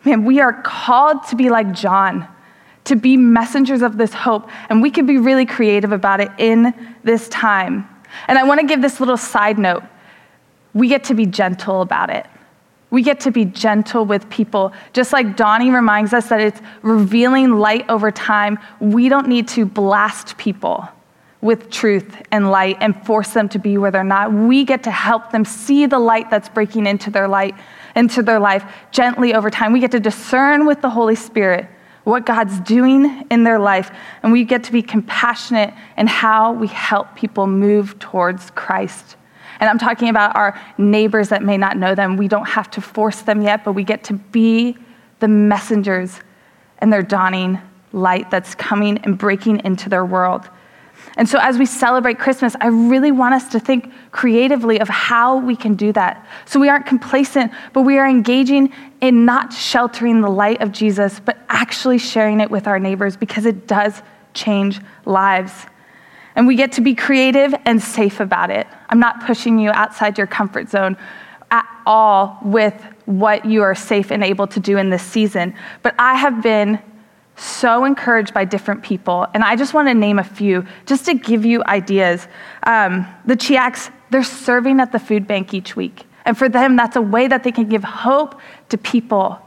Man, 0.03 0.25
we 0.25 0.39
are 0.39 0.61
called 0.63 1.27
to 1.27 1.35
be 1.35 1.49
like 1.49 1.71
John, 1.73 2.27
to 2.85 2.95
be 2.95 3.17
messengers 3.17 3.81
of 3.81 3.97
this 3.97 4.13
hope, 4.13 4.49
and 4.69 4.81
we 4.81 4.89
can 4.89 5.05
be 5.05 5.17
really 5.17 5.45
creative 5.45 5.91
about 5.91 6.19
it 6.19 6.31
in 6.37 6.73
this 7.03 7.29
time. 7.29 7.87
And 8.27 8.37
I 8.37 8.43
want 8.43 8.59
to 8.59 8.65
give 8.65 8.81
this 8.81 8.99
little 8.99 9.17
side 9.17 9.59
note. 9.59 9.83
We 10.73 10.87
get 10.87 11.03
to 11.05 11.13
be 11.13 11.25
gentle 11.25 11.81
about 11.81 12.09
it. 12.09 12.25
We 12.89 13.03
get 13.03 13.21
to 13.21 13.31
be 13.31 13.45
gentle 13.45 14.05
with 14.05 14.29
people. 14.29 14.73
Just 14.91 15.13
like 15.13 15.37
dawning 15.37 15.71
reminds 15.71 16.13
us 16.13 16.27
that 16.29 16.41
it's 16.41 16.59
revealing 16.81 17.57
light 17.57 17.89
over 17.89 18.11
time, 18.11 18.59
we 18.79 19.07
don't 19.07 19.27
need 19.27 19.47
to 19.49 19.65
blast 19.65 20.37
people 20.37 20.87
with 21.39 21.69
truth 21.69 22.21
and 22.31 22.51
light 22.51 22.77
and 22.81 23.05
force 23.05 23.29
them 23.29 23.49
to 23.49 23.59
be 23.59 23.77
where 23.77 23.91
they're 23.91 24.03
not. 24.03 24.31
We 24.33 24.63
get 24.65 24.83
to 24.83 24.91
help 24.91 25.31
them 25.31 25.45
see 25.45 25.85
the 25.85 25.99
light 25.99 26.29
that's 26.29 26.49
breaking 26.49 26.85
into 26.85 27.09
their 27.09 27.27
light 27.27 27.55
into 27.95 28.21
their 28.21 28.39
life 28.39 28.63
gently 28.91 29.33
over 29.33 29.49
time. 29.49 29.73
We 29.73 29.79
get 29.79 29.91
to 29.91 29.99
discern 29.99 30.65
with 30.65 30.81
the 30.81 30.89
Holy 30.89 31.15
Spirit 31.15 31.67
what 32.03 32.25
God's 32.25 32.59
doing 32.61 33.27
in 33.29 33.43
their 33.43 33.59
life, 33.59 33.91
and 34.23 34.31
we 34.31 34.43
get 34.43 34.63
to 34.63 34.71
be 34.71 34.81
compassionate 34.81 35.73
in 35.97 36.07
how 36.07 36.53
we 36.53 36.67
help 36.67 37.15
people 37.15 37.45
move 37.45 37.99
towards 37.99 38.49
Christ. 38.51 39.17
And 39.59 39.69
I'm 39.69 39.77
talking 39.77 40.09
about 40.09 40.35
our 40.35 40.59
neighbors 40.79 41.29
that 41.29 41.43
may 41.43 41.57
not 41.57 41.77
know 41.77 41.93
them. 41.93 42.17
We 42.17 42.27
don't 42.27 42.47
have 42.47 42.71
to 42.71 42.81
force 42.81 43.21
them 43.21 43.43
yet, 43.43 43.63
but 43.63 43.73
we 43.73 43.83
get 43.83 44.03
to 44.05 44.13
be 44.13 44.75
the 45.19 45.27
messengers 45.27 46.19
and 46.79 46.91
their 46.91 47.03
dawning 47.03 47.59
light 47.93 48.31
that's 48.31 48.55
coming 48.55 48.97
and 48.99 49.17
breaking 49.17 49.61
into 49.63 49.87
their 49.87 50.05
world. 50.05 50.49
And 51.17 51.27
so, 51.27 51.39
as 51.41 51.57
we 51.57 51.65
celebrate 51.65 52.19
Christmas, 52.19 52.55
I 52.61 52.67
really 52.67 53.11
want 53.11 53.35
us 53.35 53.49
to 53.49 53.59
think 53.59 53.91
creatively 54.11 54.79
of 54.79 54.87
how 54.87 55.37
we 55.37 55.55
can 55.55 55.75
do 55.75 55.91
that. 55.93 56.25
So, 56.45 56.59
we 56.59 56.69
aren't 56.69 56.85
complacent, 56.85 57.51
but 57.73 57.81
we 57.81 57.97
are 57.97 58.07
engaging 58.07 58.73
in 59.01 59.25
not 59.25 59.51
sheltering 59.51 60.21
the 60.21 60.29
light 60.29 60.61
of 60.61 60.71
Jesus, 60.71 61.19
but 61.19 61.37
actually 61.49 61.97
sharing 61.97 62.39
it 62.39 62.49
with 62.49 62.67
our 62.67 62.79
neighbors 62.79 63.17
because 63.17 63.45
it 63.45 63.67
does 63.67 64.01
change 64.33 64.79
lives. 65.05 65.65
And 66.35 66.47
we 66.47 66.55
get 66.55 66.71
to 66.73 66.81
be 66.81 66.95
creative 66.95 67.53
and 67.65 67.81
safe 67.81 68.21
about 68.21 68.49
it. 68.49 68.67
I'm 68.89 68.99
not 68.99 69.25
pushing 69.25 69.59
you 69.59 69.69
outside 69.71 70.17
your 70.17 70.27
comfort 70.27 70.69
zone 70.69 70.95
at 71.49 71.67
all 71.85 72.39
with 72.41 72.73
what 73.05 73.43
you 73.43 73.61
are 73.63 73.75
safe 73.75 74.11
and 74.11 74.23
able 74.23 74.47
to 74.47 74.59
do 74.59 74.77
in 74.77 74.89
this 74.89 75.03
season, 75.03 75.53
but 75.83 75.93
I 75.99 76.15
have 76.15 76.41
been 76.41 76.79
so 77.35 77.85
encouraged 77.85 78.33
by 78.33 78.45
different 78.45 78.83
people. 78.83 79.27
And 79.33 79.43
I 79.43 79.55
just 79.55 79.73
want 79.73 79.87
to 79.87 79.93
name 79.93 80.19
a 80.19 80.23
few 80.23 80.65
just 80.85 81.05
to 81.05 81.13
give 81.13 81.45
you 81.45 81.63
ideas. 81.65 82.27
Um, 82.63 83.07
the 83.25 83.35
Chiaks, 83.35 83.91
they're 84.09 84.23
serving 84.23 84.79
at 84.79 84.91
the 84.91 84.99
food 84.99 85.27
bank 85.27 85.53
each 85.53 85.75
week. 85.75 86.05
And 86.25 86.37
for 86.37 86.49
them, 86.49 86.75
that's 86.75 86.95
a 86.95 87.01
way 87.01 87.27
that 87.27 87.43
they 87.43 87.51
can 87.51 87.67
give 87.67 87.83
hope 87.83 88.39
to 88.69 88.77
people 88.77 89.41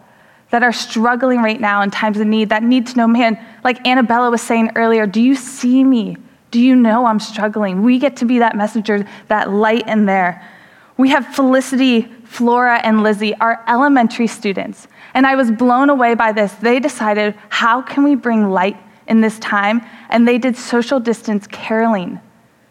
that 0.50 0.62
are 0.62 0.72
struggling 0.72 1.42
right 1.42 1.60
now 1.60 1.82
in 1.82 1.90
times 1.90 2.18
of 2.20 2.26
need, 2.26 2.48
that 2.48 2.62
need 2.62 2.86
to 2.86 2.96
know, 2.96 3.06
man, 3.06 3.44
like 3.64 3.84
Annabella 3.86 4.30
was 4.30 4.40
saying 4.40 4.70
earlier, 4.76 5.06
do 5.06 5.20
you 5.20 5.34
see 5.34 5.82
me? 5.82 6.16
Do 6.50 6.60
you 6.60 6.76
know 6.76 7.06
I'm 7.06 7.18
struggling? 7.18 7.82
We 7.82 7.98
get 7.98 8.16
to 8.18 8.24
be 8.24 8.38
that 8.38 8.56
messenger, 8.56 9.06
that 9.28 9.50
light 9.50 9.88
in 9.88 10.06
there. 10.06 10.48
We 10.96 11.08
have 11.10 11.34
Felicity, 11.34 12.02
Flora, 12.24 12.78
and 12.78 13.02
Lizzie, 13.02 13.34
our 13.36 13.64
elementary 13.66 14.28
students. 14.28 14.86
And 15.12 15.26
I 15.26 15.34
was 15.34 15.50
blown 15.50 15.90
away 15.90 16.14
by 16.14 16.32
this. 16.32 16.52
They 16.54 16.78
decided, 16.78 17.34
how 17.48 17.82
can 17.82 18.04
we 18.04 18.14
bring 18.14 18.50
light 18.50 18.76
in 19.08 19.20
this 19.20 19.38
time? 19.40 19.82
And 20.08 20.26
they 20.26 20.38
did 20.38 20.56
social 20.56 21.00
distance 21.00 21.46
caroling 21.48 22.20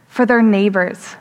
for 0.07 0.25
their 0.25 0.41
neighbors. 0.41 1.15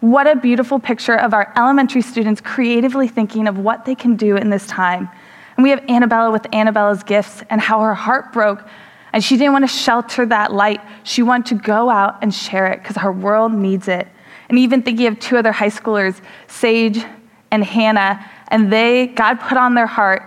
What 0.00 0.26
a 0.26 0.36
beautiful 0.36 0.78
picture 0.78 1.16
of 1.16 1.34
our 1.34 1.52
elementary 1.56 2.02
students 2.02 2.40
creatively 2.40 3.08
thinking 3.08 3.46
of 3.46 3.58
what 3.58 3.84
they 3.84 3.94
can 3.94 4.16
do 4.16 4.36
in 4.36 4.50
this 4.50 4.66
time. 4.66 5.08
And 5.56 5.64
we 5.64 5.70
have 5.70 5.84
Annabella 5.88 6.30
with 6.30 6.44
Annabella's 6.52 7.02
gifts 7.02 7.42
and 7.50 7.60
how 7.60 7.80
her 7.80 7.94
heart 7.94 8.32
broke. 8.32 8.66
And 9.12 9.24
she 9.24 9.36
didn't 9.36 9.52
want 9.52 9.64
to 9.64 9.68
shelter 9.68 10.26
that 10.26 10.52
light. 10.52 10.80
She 11.02 11.22
wanted 11.22 11.46
to 11.56 11.64
go 11.64 11.90
out 11.90 12.18
and 12.22 12.32
share 12.32 12.66
it 12.66 12.80
because 12.82 12.96
her 12.96 13.12
world 13.12 13.52
needs 13.52 13.88
it. 13.88 14.06
And 14.48 14.58
even 14.58 14.82
thinking 14.82 15.06
of 15.06 15.18
two 15.18 15.36
other 15.36 15.52
high 15.52 15.68
schoolers, 15.70 16.20
Sage 16.46 17.04
and 17.50 17.64
Hannah, 17.64 18.24
and 18.48 18.72
they, 18.72 19.08
God 19.08 19.40
put 19.40 19.58
on 19.58 19.74
their 19.74 19.86
heart, 19.86 20.22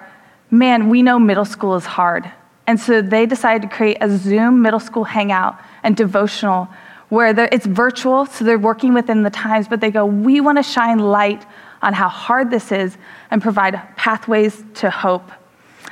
man, 0.49 0.89
we 0.89 1.01
know 1.01 1.17
middle 1.17 1.45
school 1.45 1.75
is 1.75 1.85
hard. 1.85 2.31
And 2.67 2.79
so 2.79 3.01
they 3.01 3.25
decided 3.25 3.69
to 3.69 3.75
create 3.75 3.97
a 4.01 4.09
Zoom 4.15 4.61
middle 4.61 4.79
school 4.79 5.03
hangout 5.03 5.59
and 5.83 5.95
devotional 5.95 6.69
where 7.09 7.37
it's 7.51 7.65
virtual, 7.65 8.25
so 8.25 8.45
they're 8.45 8.57
working 8.57 8.93
within 8.93 9.23
the 9.23 9.29
times, 9.29 9.67
but 9.67 9.81
they 9.81 9.91
go, 9.91 10.05
we 10.05 10.39
want 10.39 10.57
to 10.57 10.63
shine 10.63 10.97
light 10.97 11.45
on 11.81 11.93
how 11.93 12.07
hard 12.07 12.49
this 12.49 12.71
is 12.71 12.97
and 13.31 13.41
provide 13.41 13.73
pathways 13.97 14.63
to 14.75 14.89
hope. 14.89 15.29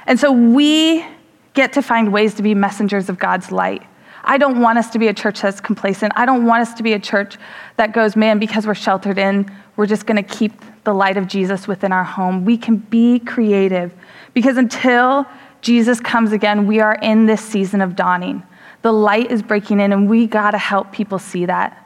And 0.06 0.18
so 0.18 0.32
we 0.32 1.06
get 1.54 1.74
to 1.74 1.82
find 1.82 2.14
ways 2.14 2.36
to 2.36 2.42
be 2.42 2.56
messengers 2.56 3.10
of 3.10 3.20
God's 3.20 3.52
light. 3.52 3.84
I 4.30 4.38
don't 4.38 4.62
want 4.62 4.78
us 4.78 4.92
to 4.92 5.00
be 5.00 5.08
a 5.08 5.14
church 5.14 5.42
that's 5.42 5.60
complacent. 5.60 6.14
I 6.16 6.24
don't 6.28 6.46
want 6.46 6.62
us 6.62 6.76
to 6.76 6.84
be 6.84 6.94
a 6.94 7.00
church 7.00 7.38
that 7.78 7.94
goes, 7.94 8.16
man, 8.16 8.38
because 8.38 8.68
we're 8.68 8.76
sheltered 8.76 9.18
in, 9.18 9.52
we're 9.76 9.88
just 9.88 10.06
going 10.06 10.24
to 10.24 10.36
keep 10.38 10.54
the 10.84 10.94
light 10.94 11.18
of 11.18 11.26
Jesus 11.26 11.68
within 11.68 11.92
our 11.92 12.04
home. 12.04 12.46
We 12.46 12.56
can 12.56 12.78
be 12.78 13.18
creative 13.18 13.92
because 14.36 14.58
until 14.58 15.26
Jesus 15.62 16.00
comes 16.00 16.32
again, 16.32 16.68
we 16.68 16.80
are 16.80 16.94
in 17.02 17.26
this 17.26 17.42
season 17.42 17.82
of 17.82 17.96
dawning. 17.96 18.44
The 18.84 18.94
light 18.94 19.32
is 19.32 19.42
breaking 19.42 19.80
in, 19.80 19.92
and 19.92 20.08
we 20.08 20.28
got 20.28 20.52
to 20.52 20.60
help 20.60 20.92
people 20.92 21.18
see 21.18 21.48
that. 21.48 21.84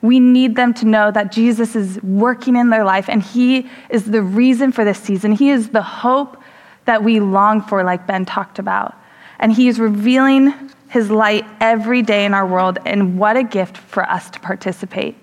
We 0.00 0.18
need 0.18 0.56
them 0.56 0.72
to 0.74 0.86
know 0.86 1.10
that 1.10 1.30
Jesus 1.30 1.76
is 1.76 2.02
working 2.02 2.56
in 2.56 2.70
their 2.70 2.84
life 2.84 3.10
and 3.10 3.22
He 3.22 3.68
is 3.90 4.10
the 4.10 4.22
reason 4.22 4.72
for 4.72 4.82
this 4.82 4.98
season. 4.98 5.32
He 5.32 5.50
is 5.50 5.68
the 5.68 5.82
hope 5.82 6.42
that 6.86 7.04
we 7.04 7.20
long 7.20 7.60
for, 7.60 7.84
like 7.84 8.06
Ben 8.06 8.24
talked 8.24 8.58
about. 8.58 8.94
And 9.42 9.52
He 9.52 9.68
is 9.68 9.78
revealing 9.78 10.54
His 10.88 11.10
light 11.10 11.44
every 11.60 12.00
day 12.00 12.24
in 12.24 12.32
our 12.32 12.46
world, 12.46 12.78
and 12.86 13.18
what 13.18 13.36
a 13.36 13.42
gift 13.42 13.76
for 13.76 14.08
us 14.08 14.30
to 14.30 14.40
participate. 14.40 15.16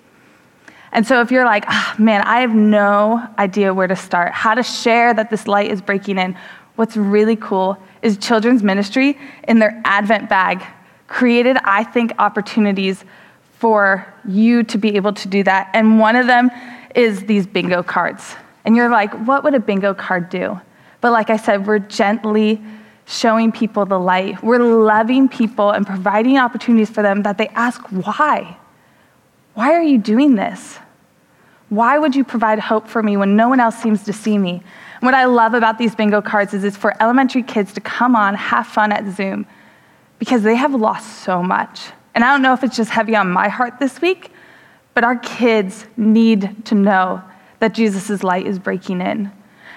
And 0.91 1.07
so, 1.07 1.21
if 1.21 1.31
you're 1.31 1.45
like, 1.45 1.65
oh, 1.67 1.95
man, 1.97 2.21
I 2.21 2.41
have 2.41 2.53
no 2.53 3.27
idea 3.39 3.73
where 3.73 3.87
to 3.87 3.95
start, 3.95 4.33
how 4.33 4.53
to 4.53 4.63
share 4.63 5.13
that 5.13 5.29
this 5.29 5.47
light 5.47 5.71
is 5.71 5.81
breaking 5.81 6.17
in, 6.17 6.37
what's 6.75 6.97
really 6.97 7.35
cool 7.35 7.81
is 8.01 8.17
children's 8.17 8.61
ministry 8.61 9.17
in 9.47 9.59
their 9.59 9.81
Advent 9.85 10.29
bag 10.29 10.63
created, 11.07 11.57
I 11.63 11.83
think, 11.83 12.13
opportunities 12.19 13.03
for 13.57 14.11
you 14.27 14.63
to 14.63 14.77
be 14.77 14.95
able 14.95 15.13
to 15.13 15.27
do 15.27 15.43
that. 15.43 15.69
And 15.73 15.99
one 15.99 16.15
of 16.15 16.27
them 16.27 16.49
is 16.95 17.25
these 17.25 17.45
bingo 17.45 17.83
cards. 17.83 18.35
And 18.65 18.75
you're 18.75 18.89
like, 18.89 19.13
what 19.27 19.43
would 19.43 19.53
a 19.55 19.59
bingo 19.59 19.93
card 19.93 20.29
do? 20.29 20.59
But 21.01 21.11
like 21.11 21.29
I 21.29 21.37
said, 21.37 21.65
we're 21.65 21.79
gently 21.79 22.61
showing 23.09 23.51
people 23.51 23.87
the 23.87 23.99
light. 23.99 24.41
We're 24.43 24.59
loving 24.59 25.27
people 25.27 25.71
and 25.71 25.85
providing 25.85 26.37
opportunities 26.37 26.91
for 26.91 27.01
them 27.01 27.23
that 27.23 27.39
they 27.39 27.47
ask, 27.49 27.81
why? 27.89 28.55
Why 29.55 29.73
are 29.73 29.81
you 29.81 29.97
doing 29.97 30.35
this? 30.35 30.77
Why 31.69 31.97
would 31.97 32.15
you 32.15 32.23
provide 32.23 32.59
hope 32.59 32.87
for 32.87 33.01
me 33.01 33.17
when 33.17 33.35
no 33.35 33.49
one 33.49 33.59
else 33.59 33.75
seems 33.75 34.03
to 34.03 34.13
see 34.13 34.37
me? 34.37 34.51
And 34.51 35.01
what 35.01 35.15
I 35.15 35.25
love 35.25 35.55
about 35.55 35.79
these 35.79 35.95
bingo 35.95 36.21
cards 36.21 36.53
is 36.53 36.63
it's 36.63 36.77
for 36.77 36.95
elementary 37.01 37.41
kids 37.41 37.73
to 37.73 37.81
come 37.81 38.15
on, 38.15 38.35
have 38.35 38.67
fun 38.67 38.91
at 38.91 39.11
Zoom, 39.15 39.47
because 40.19 40.43
they 40.43 40.55
have 40.55 40.75
lost 40.75 41.23
so 41.23 41.41
much. 41.41 41.91
And 42.13 42.23
I 42.23 42.31
don't 42.31 42.43
know 42.43 42.53
if 42.53 42.63
it's 42.63 42.77
just 42.77 42.91
heavy 42.91 43.15
on 43.15 43.31
my 43.31 43.47
heart 43.47 43.79
this 43.79 44.01
week, 44.01 44.31
but 44.93 45.03
our 45.03 45.15
kids 45.17 45.87
need 45.97 46.63
to 46.65 46.75
know 46.75 47.23
that 47.57 47.73
Jesus' 47.73 48.23
light 48.23 48.45
is 48.45 48.59
breaking 48.59 49.01
in. 49.01 49.31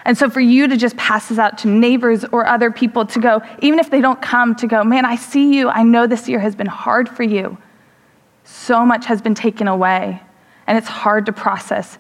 And 0.05 0.19
so 0.19 0.29
for 0.29 0.41
you 0.41 0.67
to 0.67 0.77
just 0.77 0.97
pass 0.97 1.29
this 1.29 1.39
out 1.39 1.59
to 1.59 1.69
neighbors 1.69 2.25
or 2.25 2.47
other 2.47 2.71
people 2.71 3.07
to 3.07 3.21
go, 3.21 3.41
even 3.61 3.79
if 3.79 3.91
they 3.91 4.01
don't 4.01 4.21
come, 4.21 4.55
to 4.57 4.67
go, 4.67 4.83
man, 4.83 5.05
I 5.05 5.17
see 5.17 5.57
you. 5.57 5.69
I 5.69 5.83
know 5.85 6.07
this 6.07 6.29
year 6.29 6.41
has 6.41 6.57
been 6.57 6.67
hard 6.67 7.09
for 7.09 7.23
you. 7.23 7.57
So 8.45 8.85
much 8.85 9.07
has 9.07 9.23
been 9.23 9.35
taken 9.35 9.69
away, 9.69 10.21
and 10.67 10.77
it's 10.77 10.89
hard 10.89 11.27
to 11.27 11.33
process 11.33 11.99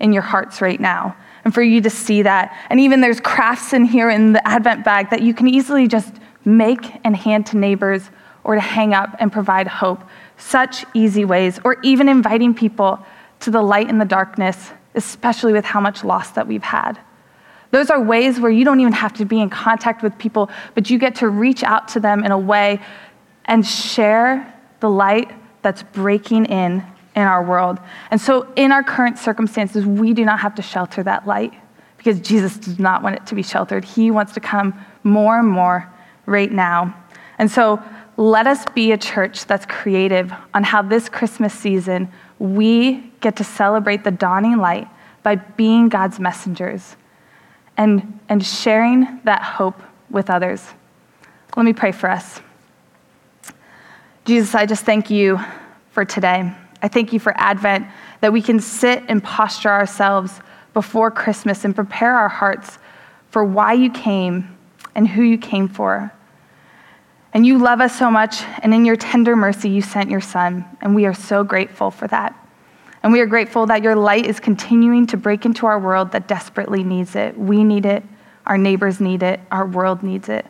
in 0.00 0.12
your 0.12 0.22
hearts 0.22 0.62
right 0.62 0.80
now. 0.80 1.14
And 1.44 1.52
for 1.52 1.62
you 1.62 1.80
to 1.82 1.90
see 1.90 2.22
that. 2.22 2.56
And 2.70 2.80
even 2.80 3.00
there's 3.00 3.20
crafts 3.20 3.72
in 3.72 3.84
here 3.84 4.08
in 4.08 4.32
the 4.32 4.46
Advent 4.46 4.84
bag 4.84 5.10
that 5.10 5.22
you 5.22 5.34
can 5.34 5.48
easily 5.48 5.88
just 5.88 6.14
make 6.44 7.00
and 7.04 7.16
hand 7.16 7.46
to 7.46 7.56
neighbors 7.56 8.10
or 8.44 8.54
to 8.54 8.60
hang 8.60 8.94
up 8.94 9.14
and 9.18 9.30
provide 9.30 9.66
hope. 9.66 10.02
Such 10.36 10.84
easy 10.94 11.24
ways, 11.24 11.60
or 11.64 11.80
even 11.82 12.08
inviting 12.08 12.54
people 12.54 13.04
to 13.40 13.50
the 13.50 13.62
light 13.62 13.88
in 13.88 13.98
the 13.98 14.04
darkness, 14.04 14.70
especially 14.94 15.52
with 15.52 15.64
how 15.64 15.80
much 15.80 16.02
loss 16.02 16.30
that 16.30 16.46
we've 16.46 16.62
had. 16.62 16.98
Those 17.72 17.88
are 17.88 18.00
ways 18.00 18.38
where 18.38 18.50
you 18.50 18.64
don't 18.66 18.80
even 18.80 18.92
have 18.92 19.14
to 19.14 19.24
be 19.24 19.40
in 19.40 19.48
contact 19.48 20.02
with 20.02 20.16
people, 20.18 20.50
but 20.74 20.90
you 20.90 20.98
get 20.98 21.16
to 21.16 21.28
reach 21.28 21.64
out 21.64 21.88
to 21.88 22.00
them 22.00 22.22
in 22.22 22.30
a 22.30 22.38
way 22.38 22.80
and 23.46 23.66
share 23.66 24.54
the 24.80 24.90
light 24.90 25.32
that's 25.62 25.82
breaking 25.82 26.44
in 26.46 26.84
in 27.16 27.22
our 27.22 27.42
world. 27.42 27.78
And 28.10 28.20
so, 28.20 28.52
in 28.56 28.72
our 28.72 28.82
current 28.82 29.18
circumstances, 29.18 29.86
we 29.86 30.12
do 30.12 30.24
not 30.24 30.38
have 30.40 30.54
to 30.56 30.62
shelter 30.62 31.02
that 31.02 31.26
light 31.26 31.54
because 31.96 32.20
Jesus 32.20 32.58
does 32.58 32.78
not 32.78 33.02
want 33.02 33.16
it 33.16 33.26
to 33.26 33.34
be 33.34 33.42
sheltered. 33.42 33.84
He 33.84 34.10
wants 34.10 34.32
to 34.34 34.40
come 34.40 34.74
more 35.02 35.38
and 35.38 35.48
more 35.48 35.90
right 36.26 36.52
now. 36.52 36.94
And 37.38 37.50
so, 37.50 37.82
let 38.18 38.46
us 38.46 38.66
be 38.74 38.92
a 38.92 38.98
church 38.98 39.46
that's 39.46 39.64
creative 39.64 40.30
on 40.52 40.62
how 40.62 40.82
this 40.82 41.08
Christmas 41.08 41.54
season 41.54 42.12
we 42.38 43.12
get 43.20 43.36
to 43.36 43.44
celebrate 43.44 44.04
the 44.04 44.10
dawning 44.10 44.58
light 44.58 44.88
by 45.22 45.36
being 45.36 45.88
God's 45.88 46.20
messengers 46.20 46.96
and, 47.76 48.20
and 48.28 48.44
sharing 48.44 49.20
that 49.24 49.42
hope 49.42 49.80
with 50.10 50.30
others. 50.30 50.66
Let 51.56 51.64
me 51.64 51.72
pray 51.72 51.92
for 51.92 52.10
us. 52.10 52.40
Jesus, 54.24 54.54
I 54.54 54.66
just 54.66 54.84
thank 54.84 55.10
you 55.10 55.38
for 55.90 56.04
today. 56.04 56.52
I 56.80 56.88
thank 56.88 57.12
you 57.12 57.20
for 57.20 57.34
Advent, 57.36 57.86
that 58.20 58.32
we 58.32 58.42
can 58.42 58.60
sit 58.60 59.02
and 59.08 59.22
posture 59.22 59.68
ourselves 59.68 60.40
before 60.74 61.10
Christmas 61.10 61.64
and 61.64 61.74
prepare 61.74 62.16
our 62.16 62.28
hearts 62.28 62.78
for 63.30 63.44
why 63.44 63.72
you 63.72 63.90
came 63.90 64.56
and 64.94 65.06
who 65.08 65.22
you 65.22 65.38
came 65.38 65.68
for. 65.68 66.12
And 67.34 67.46
you 67.46 67.58
love 67.58 67.80
us 67.80 67.98
so 67.98 68.10
much, 68.10 68.42
and 68.62 68.74
in 68.74 68.84
your 68.84 68.96
tender 68.96 69.34
mercy, 69.34 69.70
you 69.70 69.80
sent 69.80 70.10
your 70.10 70.20
son, 70.20 70.64
and 70.82 70.94
we 70.94 71.06
are 71.06 71.14
so 71.14 71.42
grateful 71.42 71.90
for 71.90 72.06
that. 72.08 72.36
And 73.02 73.12
we 73.12 73.20
are 73.20 73.26
grateful 73.26 73.66
that 73.66 73.82
your 73.82 73.96
light 73.96 74.26
is 74.26 74.38
continuing 74.38 75.06
to 75.08 75.16
break 75.16 75.44
into 75.44 75.66
our 75.66 75.78
world 75.78 76.12
that 76.12 76.28
desperately 76.28 76.84
needs 76.84 77.16
it. 77.16 77.36
We 77.36 77.64
need 77.64 77.84
it, 77.84 78.04
our 78.46 78.56
neighbors 78.56 79.00
need 79.00 79.22
it, 79.22 79.40
our 79.50 79.66
world 79.66 80.02
needs 80.02 80.28
it. 80.28 80.46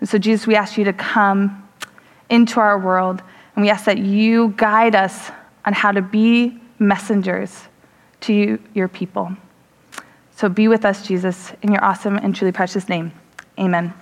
And 0.00 0.08
so, 0.08 0.18
Jesus, 0.18 0.46
we 0.46 0.56
ask 0.56 0.76
you 0.76 0.84
to 0.84 0.92
come 0.92 1.68
into 2.28 2.58
our 2.58 2.78
world, 2.78 3.22
and 3.54 3.62
we 3.62 3.70
ask 3.70 3.84
that 3.84 3.98
you 3.98 4.54
guide 4.56 4.96
us 4.96 5.30
on 5.64 5.72
how 5.74 5.92
to 5.92 6.02
be 6.02 6.60
messengers 6.78 7.68
to 8.22 8.32
you, 8.32 8.62
your 8.74 8.88
people. 8.88 9.36
So 10.34 10.48
be 10.48 10.66
with 10.66 10.84
us, 10.84 11.06
Jesus, 11.06 11.52
in 11.62 11.70
your 11.70 11.84
awesome 11.84 12.16
and 12.16 12.34
truly 12.34 12.52
precious 12.52 12.88
name. 12.88 13.12
Amen. 13.58 13.94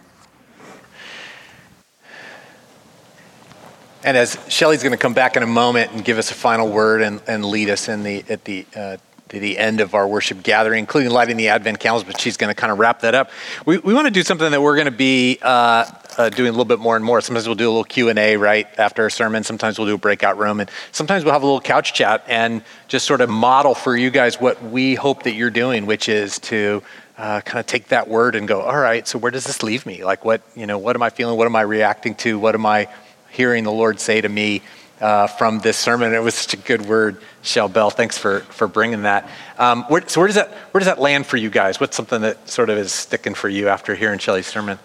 And 4.03 4.17
as 4.17 4.39
Shelly's 4.49 4.83
going 4.83 4.93
to 4.93 4.99
come 4.99 5.13
back 5.13 5.37
in 5.37 5.43
a 5.43 5.47
moment 5.47 5.93
and 5.93 6.03
give 6.03 6.17
us 6.17 6.31
a 6.31 6.35
final 6.35 6.69
word 6.69 7.03
and, 7.03 7.21
and 7.27 7.45
lead 7.45 7.69
us 7.69 7.89
in 7.89 8.03
the, 8.03 8.25
at 8.31 8.45
the, 8.45 8.67
uh, 8.75 8.97
the 9.29 9.59
end 9.59 9.81
of 9.81 9.95
our 9.95 10.09
worship 10.09 10.43
gathering, 10.43 10.79
including 10.79 11.11
lighting 11.11 11.37
the 11.37 11.49
Advent 11.49 11.79
candles, 11.79 12.03
but 12.03 12.19
she's 12.19 12.39
going 12.39 12.49
to 12.49 12.55
kind 12.59 12.73
of 12.73 12.79
wrap 12.79 13.01
that 13.01 13.15
up. 13.15 13.31
We, 13.67 13.77
we 13.79 13.93
want 13.93 14.07
to 14.07 14.11
do 14.11 14.23
something 14.23 14.51
that 14.51 14.61
we're 14.61 14.75
going 14.75 14.87
to 14.87 14.91
be 14.91 15.39
uh, 15.43 15.85
uh, 16.17 16.31
doing 16.31 16.49
a 16.49 16.53
little 16.53 16.65
bit 16.65 16.79
more 16.79 16.97
and 16.97 17.05
more. 17.05 17.21
Sometimes 17.21 17.47
we'll 17.47 17.57
do 17.57 17.69
a 17.69 17.71
little 17.71 17.85
Q&A 17.85 18.37
right 18.39 18.67
after 18.79 19.07
a 19.07 19.11
sermon. 19.11 19.45
Sometimes 19.45 19.79
we'll 19.79 19.87
do 19.87 19.95
a 19.95 19.99
breakout 19.99 20.39
room. 20.39 20.61
And 20.61 20.71
sometimes 20.93 21.23
we'll 21.23 21.35
have 21.35 21.43
a 21.43 21.47
little 21.47 21.61
couch 21.61 21.93
chat 21.93 22.25
and 22.27 22.63
just 22.89 23.07
sort 23.07 23.21
of 23.21 23.29
model 23.29 23.75
for 23.75 23.95
you 23.95 24.11
guys 24.11 24.41
what 24.41 24.63
we 24.63 24.95
hope 24.95 25.25
that 25.25 25.35
you're 25.35 25.51
doing, 25.51 25.85
which 25.85 26.09
is 26.09 26.39
to 26.41 26.83
uh, 27.19 27.43
kind 27.43 27.61
of 27.61 27.67
take 27.67 27.89
that 27.89 28.09
word 28.09 28.35
and 28.35 28.49
go, 28.49 28.63
all 28.63 28.79
right, 28.79 29.07
so 29.07 29.19
where 29.19 29.31
does 29.31 29.45
this 29.45 29.63
leave 29.63 29.85
me? 29.85 30.05
Like, 30.05 30.25
what, 30.25 30.41
you 30.57 30.67
know, 30.67 30.79
what 30.79 30.97
am 30.97 31.03
I 31.03 31.11
feeling? 31.11 31.37
What 31.37 31.47
am 31.47 31.55
I 31.55 31.61
reacting 31.61 32.15
to? 32.17 32.39
What 32.39 32.55
am 32.55 32.65
I 32.65 32.89
hearing 33.31 33.65
the 33.65 33.73
Lord 33.73 34.01
say 34.01 34.21
to 34.21 34.29
me 34.29 34.63
uh, 35.01 35.27
from 35.27 35.61
this 35.61 35.77
sermon? 35.77 36.13
It 36.15 36.23
was 36.23 36.35
such 36.35 36.55
a 36.55 36.57
good 36.57 36.87
word, 36.87 37.21
Shell 37.43 37.69
Bell. 37.69 37.91
Thanks 37.91 38.19
for, 38.19 38.41
for 38.41 38.69
bringing 38.69 39.03
that. 39.03 39.29
Um, 39.59 39.85
where, 39.85 40.07
so, 40.09 40.21
where 40.21 40.29
does, 40.29 40.37
that, 40.37 40.53
where 40.73 40.81
does 40.81 40.87
that 40.87 41.01
land 41.01 41.27
for 41.27 41.37
you 41.37 41.51
guys? 41.51 41.81
What's 41.81 41.97
something 41.97 42.21
that 42.23 42.49
sort 42.49 42.71
of 42.71 42.79
is 42.79 42.93
sticking 42.93 43.35
for 43.35 43.49
you 43.49 43.69
after 43.69 43.95
hearing 43.95 44.19
Shelly's 44.19 44.47
sermon? 44.47 44.79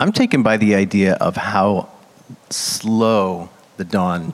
I'm 0.00 0.12
taken 0.12 0.42
by 0.42 0.56
the 0.56 0.74
idea 0.74 1.14
of 1.14 1.36
how 1.36 1.88
slow 2.50 3.50
the 3.76 3.84
dawn 3.84 4.32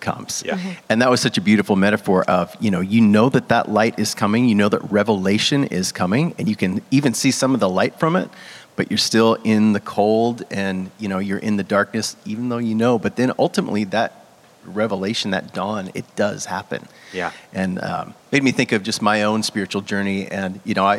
comes. 0.00 0.42
Yeah. 0.46 0.56
Mm-hmm. 0.56 0.70
And 0.88 1.02
that 1.02 1.10
was 1.10 1.20
such 1.20 1.36
a 1.36 1.40
beautiful 1.40 1.74
metaphor 1.74 2.22
of, 2.30 2.56
you 2.60 2.70
know, 2.70 2.80
you 2.80 3.00
know 3.00 3.28
that 3.30 3.48
that 3.48 3.68
light 3.70 3.98
is 3.98 4.14
coming, 4.14 4.48
you 4.48 4.54
know 4.54 4.68
that 4.68 4.90
revelation 4.90 5.64
is 5.64 5.90
coming, 5.90 6.34
and 6.38 6.48
you 6.48 6.56
can 6.56 6.80
even 6.90 7.12
see 7.12 7.30
some 7.30 7.54
of 7.54 7.60
the 7.60 7.68
light 7.68 7.98
from 7.98 8.14
it, 8.14 8.30
but 8.76 8.90
you're 8.90 8.98
still 8.98 9.34
in 9.42 9.72
the 9.72 9.80
cold 9.80 10.44
and, 10.50 10.90
you 10.98 11.08
know, 11.08 11.18
you're 11.18 11.38
in 11.38 11.56
the 11.56 11.64
darkness, 11.64 12.16
even 12.24 12.48
though 12.48 12.58
you 12.58 12.74
know. 12.74 12.98
But 12.98 13.16
then 13.16 13.32
ultimately, 13.38 13.84
that 13.84 14.26
revelation, 14.64 15.32
that 15.32 15.52
dawn, 15.52 15.90
it 15.94 16.04
does 16.14 16.46
happen. 16.46 16.86
Yeah. 17.12 17.32
And 17.52 17.80
um, 17.82 18.14
made 18.30 18.42
me 18.42 18.52
think 18.52 18.72
of 18.72 18.82
just 18.82 19.02
my 19.02 19.22
own 19.22 19.42
spiritual 19.42 19.82
journey. 19.82 20.26
And, 20.26 20.60
you 20.64 20.74
know, 20.74 20.84
I, 20.84 20.98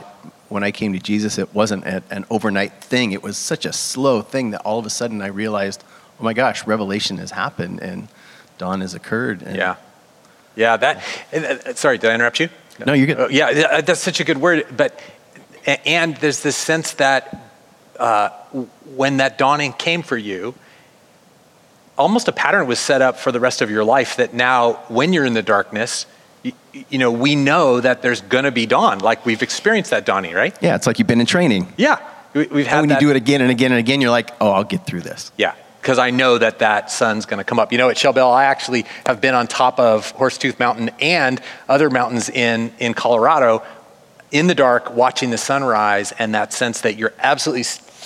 when 0.50 0.64
I 0.64 0.72
came 0.72 0.94
to 0.94 1.00
Jesus, 1.00 1.38
it 1.38 1.54
wasn't 1.54 1.86
a, 1.86 2.04
an 2.10 2.26
overnight 2.30 2.82
thing. 2.82 3.12
It 3.12 3.24
was 3.24 3.38
such 3.38 3.66
a 3.66 3.74
slow 3.74 4.22
thing 4.22 4.52
that 4.52 4.62
all 4.62 4.80
of 4.80 4.86
a 4.86 4.90
sudden 4.90 5.22
I 5.22 5.28
realized, 5.28 5.84
oh 6.20 6.24
my 6.24 6.34
gosh, 6.34 6.68
revelation 6.68 7.18
has 7.20 7.32
happened. 7.32 7.82
And, 7.82 8.08
dawn 8.58 8.82
has 8.82 8.94
occurred. 8.94 9.42
And 9.44 9.56
yeah. 9.56 9.76
Yeah, 10.56 10.78
that, 10.78 11.04
uh, 11.32 11.76
sorry, 11.76 12.00
did 12.00 12.10
I 12.10 12.16
interrupt 12.16 12.40
you? 12.40 12.50
No, 12.84 12.94
you're 12.94 13.08
good. 13.08 13.20
Uh, 13.20 13.28
yeah, 13.30 13.82
that's 13.82 14.00
such 14.00 14.20
a 14.20 14.24
good 14.24 14.40
word. 14.40 14.66
But, 14.76 15.00
and 15.86 16.18
there's 16.18 16.42
this 16.42 16.56
sense 16.56 16.94
that 16.94 17.47
uh, 18.00 18.30
when 18.96 19.18
that 19.18 19.38
dawning 19.38 19.74
came 19.74 20.02
for 20.02 20.18
you, 20.18 20.56
almost 21.98 22.28
a 22.28 22.32
pattern 22.32 22.68
was 22.68 22.80
set 22.80 23.02
up 23.02 23.18
for 23.18 23.32
the 23.32 23.40
rest 23.40 23.62
of 23.62 23.70
your 23.70 23.84
life 23.84 24.18
that 24.18 24.34
now, 24.34 24.74
when 24.88 25.14
you're 25.14 25.26
in 25.26 25.34
the 25.34 25.42
darkness, 25.42 26.06
you, 26.44 26.54
you 26.90 26.98
know, 26.98 27.12
we 27.12 27.36
know 27.36 27.82
that 27.82 28.02
there's 28.02 28.22
going 28.22 28.44
to 28.44 28.52
be 28.52 28.66
dawn. 28.66 29.00
Like 29.00 29.26
we've 29.26 29.42
experienced 29.42 29.92
that 29.92 30.06
dawning, 30.06 30.34
right? 30.34 30.56
Yeah, 30.62 30.76
it's 30.76 30.88
like 30.88 31.00
you've 31.00 31.08
been 31.08 31.20
in 31.20 31.26
training. 31.26 31.74
Yeah, 31.78 32.00
we, 32.34 32.42
have 32.42 32.52
had. 32.52 32.60
And 32.60 32.82
when 32.82 32.90
that. 32.90 33.02
you 33.02 33.08
do 33.08 33.12
it 33.12 33.18
again 33.18 33.42
and 33.42 33.52
again 33.52 33.72
and 33.72 33.80
again, 33.80 34.02
you're 34.02 34.12
like, 34.12 34.32
oh, 34.40 34.52
I'll 34.52 34.64
get 34.64 34.86
through 34.86 35.02
this. 35.02 35.32
Yeah, 35.38 35.56
because 35.82 35.98
I 35.98 36.12
know 36.12 36.38
that 36.38 36.60
that 36.60 36.92
sun's 36.92 37.26
going 37.26 37.40
to 37.40 37.44
come 37.44 37.60
up. 37.60 37.72
You 37.72 37.78
know, 37.78 37.90
at 37.90 37.98
Shell 37.98 38.14
Bell, 38.14 38.32
I 38.32 38.46
actually 38.46 38.86
have 39.06 39.20
been 39.20 39.34
on 39.34 39.48
top 39.48 39.80
of 39.80 40.16
Horsetooth 40.16 40.60
Mountain 40.60 40.92
and 41.00 41.42
other 41.68 41.90
mountains 41.90 42.30
in, 42.30 42.74
in 42.80 42.94
Colorado 42.94 43.64
in 44.32 44.48
the 44.48 44.56
dark 44.56 44.94
watching 44.94 45.30
the 45.30 45.38
sunrise 45.38 46.12
and 46.20 46.36
that 46.36 46.52
sense 46.52 46.82
that 46.82 46.98
you're 46.98 47.14
absolutely 47.20 47.64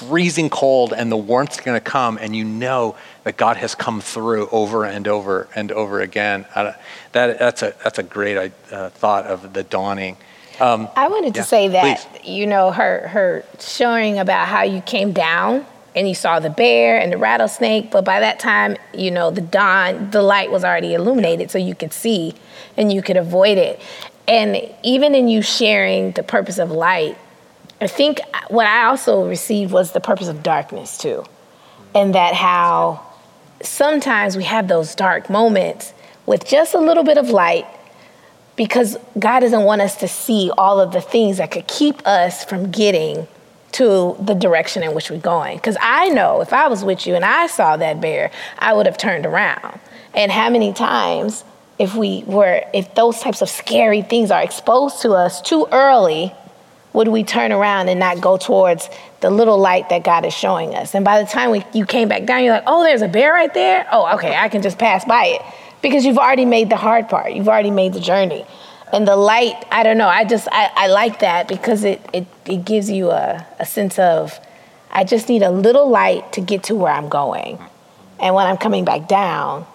freezing 0.07 0.49
cold 0.49 0.93
and 0.93 1.11
the 1.11 1.17
warmth's 1.17 1.59
going 1.59 1.79
to 1.79 1.83
come 1.83 2.17
and 2.17 2.35
you 2.35 2.43
know 2.43 2.95
that 3.23 3.37
God 3.37 3.57
has 3.57 3.75
come 3.75 4.01
through 4.01 4.49
over 4.49 4.85
and 4.85 5.07
over 5.07 5.47
and 5.55 5.71
over 5.71 6.01
again. 6.01 6.45
Uh, 6.55 6.73
that, 7.11 7.37
that's, 7.37 7.61
a, 7.61 7.75
that's 7.83 7.99
a 7.99 8.03
great 8.03 8.51
uh, 8.71 8.89
thought 8.89 9.25
of 9.25 9.53
the 9.53 9.63
dawning. 9.63 10.17
Um, 10.59 10.89
I 10.95 11.07
wanted 11.07 11.33
to 11.35 11.41
yeah, 11.41 11.45
say 11.45 11.67
that, 11.69 12.07
please. 12.11 12.27
you 12.27 12.47
know, 12.47 12.71
her, 12.71 13.07
her 13.07 13.45
showing 13.59 14.17
about 14.17 14.47
how 14.47 14.63
you 14.63 14.81
came 14.81 15.11
down 15.13 15.65
and 15.95 16.07
you 16.07 16.15
saw 16.15 16.39
the 16.39 16.49
bear 16.49 16.99
and 16.99 17.11
the 17.11 17.17
rattlesnake 17.17 17.91
but 17.91 18.05
by 18.05 18.21
that 18.21 18.39
time 18.39 18.77
you 18.93 19.11
know 19.11 19.29
the 19.29 19.41
dawn 19.41 20.09
the 20.11 20.21
light 20.21 20.49
was 20.49 20.63
already 20.63 20.93
illuminated 20.93 21.51
so 21.51 21.57
you 21.57 21.75
could 21.75 21.91
see 21.91 22.33
and 22.77 22.93
you 22.93 23.01
could 23.01 23.17
avoid 23.17 23.57
it 23.57 23.77
and 24.25 24.57
even 24.83 25.13
in 25.13 25.27
you 25.27 25.41
sharing 25.41 26.11
the 26.11 26.23
purpose 26.23 26.57
of 26.57 26.71
light 26.71 27.17
i 27.81 27.87
think 27.87 28.19
what 28.49 28.65
i 28.65 28.85
also 28.85 29.27
received 29.27 29.71
was 29.71 29.91
the 29.91 29.99
purpose 29.99 30.27
of 30.27 30.43
darkness 30.43 30.97
too 30.97 31.23
and 31.93 32.15
that 32.15 32.33
how 32.33 33.05
sometimes 33.61 34.37
we 34.37 34.43
have 34.43 34.67
those 34.67 34.95
dark 34.95 35.29
moments 35.29 35.93
with 36.25 36.45
just 36.45 36.73
a 36.73 36.79
little 36.79 37.03
bit 37.03 37.17
of 37.17 37.29
light 37.29 37.65
because 38.55 38.97
god 39.19 39.41
doesn't 39.41 39.63
want 39.63 39.81
us 39.81 39.97
to 39.97 40.07
see 40.07 40.51
all 40.57 40.79
of 40.79 40.93
the 40.93 41.01
things 41.01 41.37
that 41.37 41.51
could 41.51 41.67
keep 41.67 42.05
us 42.07 42.43
from 42.45 42.71
getting 42.71 43.27
to 43.73 44.15
the 44.19 44.33
direction 44.33 44.83
in 44.83 44.93
which 44.93 45.09
we're 45.09 45.19
going. 45.19 45.57
Because 45.57 45.77
I 45.79 46.09
know 46.09 46.41
if 46.41 46.53
I 46.53 46.67
was 46.67 46.83
with 46.83 47.07
you 47.07 47.15
and 47.15 47.25
I 47.25 47.47
saw 47.47 47.77
that 47.77 48.01
bear, 48.01 48.31
I 48.59 48.73
would 48.73 48.85
have 48.85 48.97
turned 48.97 49.25
around. 49.25 49.79
And 50.13 50.31
how 50.31 50.49
many 50.49 50.73
times, 50.73 51.43
if 51.79 51.95
we 51.95 52.23
were, 52.25 52.63
if 52.73 52.93
those 52.95 53.19
types 53.19 53.41
of 53.41 53.49
scary 53.49 54.01
things 54.01 54.29
are 54.29 54.43
exposed 54.43 55.01
to 55.01 55.11
us 55.11 55.41
too 55.41 55.67
early, 55.71 56.33
would 56.93 57.07
we 57.07 57.23
turn 57.23 57.51
around 57.51 57.89
and 57.89 57.99
not 57.99 58.19
go 58.19 58.37
towards 58.37 58.89
the 59.21 59.29
little 59.29 59.57
light 59.57 59.89
that 59.89 60.03
God 60.03 60.25
is 60.25 60.33
showing 60.33 60.75
us? 60.75 60.93
And 60.93 61.05
by 61.05 61.21
the 61.21 61.29
time 61.29 61.51
we, 61.51 61.63
you 61.73 61.85
came 61.85 62.07
back 62.07 62.25
down, 62.25 62.43
you're 62.43 62.53
like, 62.53 62.63
oh, 62.67 62.83
there's 62.83 63.01
a 63.01 63.07
bear 63.07 63.31
right 63.33 63.53
there? 63.53 63.87
Oh, 63.91 64.13
okay, 64.15 64.35
I 64.35 64.49
can 64.49 64.61
just 64.61 64.77
pass 64.77 65.05
by 65.05 65.25
it. 65.27 65.41
Because 65.81 66.05
you've 66.05 66.17
already 66.17 66.45
made 66.45 66.69
the 66.69 66.77
hard 66.77 67.09
part, 67.09 67.33
you've 67.33 67.47
already 67.47 67.71
made 67.71 67.93
the 67.93 67.99
journey 67.99 68.45
and 68.91 69.07
the 69.07 69.15
light 69.15 69.55
i 69.71 69.83
don't 69.83 69.97
know 69.97 70.07
i 70.07 70.23
just 70.23 70.47
i, 70.51 70.69
I 70.75 70.87
like 70.87 71.19
that 71.19 71.47
because 71.47 71.83
it, 71.83 72.01
it, 72.13 72.27
it 72.45 72.65
gives 72.65 72.89
you 72.89 73.11
a, 73.11 73.45
a 73.59 73.65
sense 73.65 73.97
of 73.99 74.39
i 74.91 75.03
just 75.03 75.29
need 75.29 75.41
a 75.43 75.51
little 75.51 75.89
light 75.89 76.33
to 76.33 76.41
get 76.41 76.63
to 76.63 76.75
where 76.75 76.91
i'm 76.91 77.09
going 77.09 77.59
and 78.19 78.35
when 78.35 78.45
i'm 78.47 78.57
coming 78.57 78.85
back 78.85 79.07
down 79.07 79.65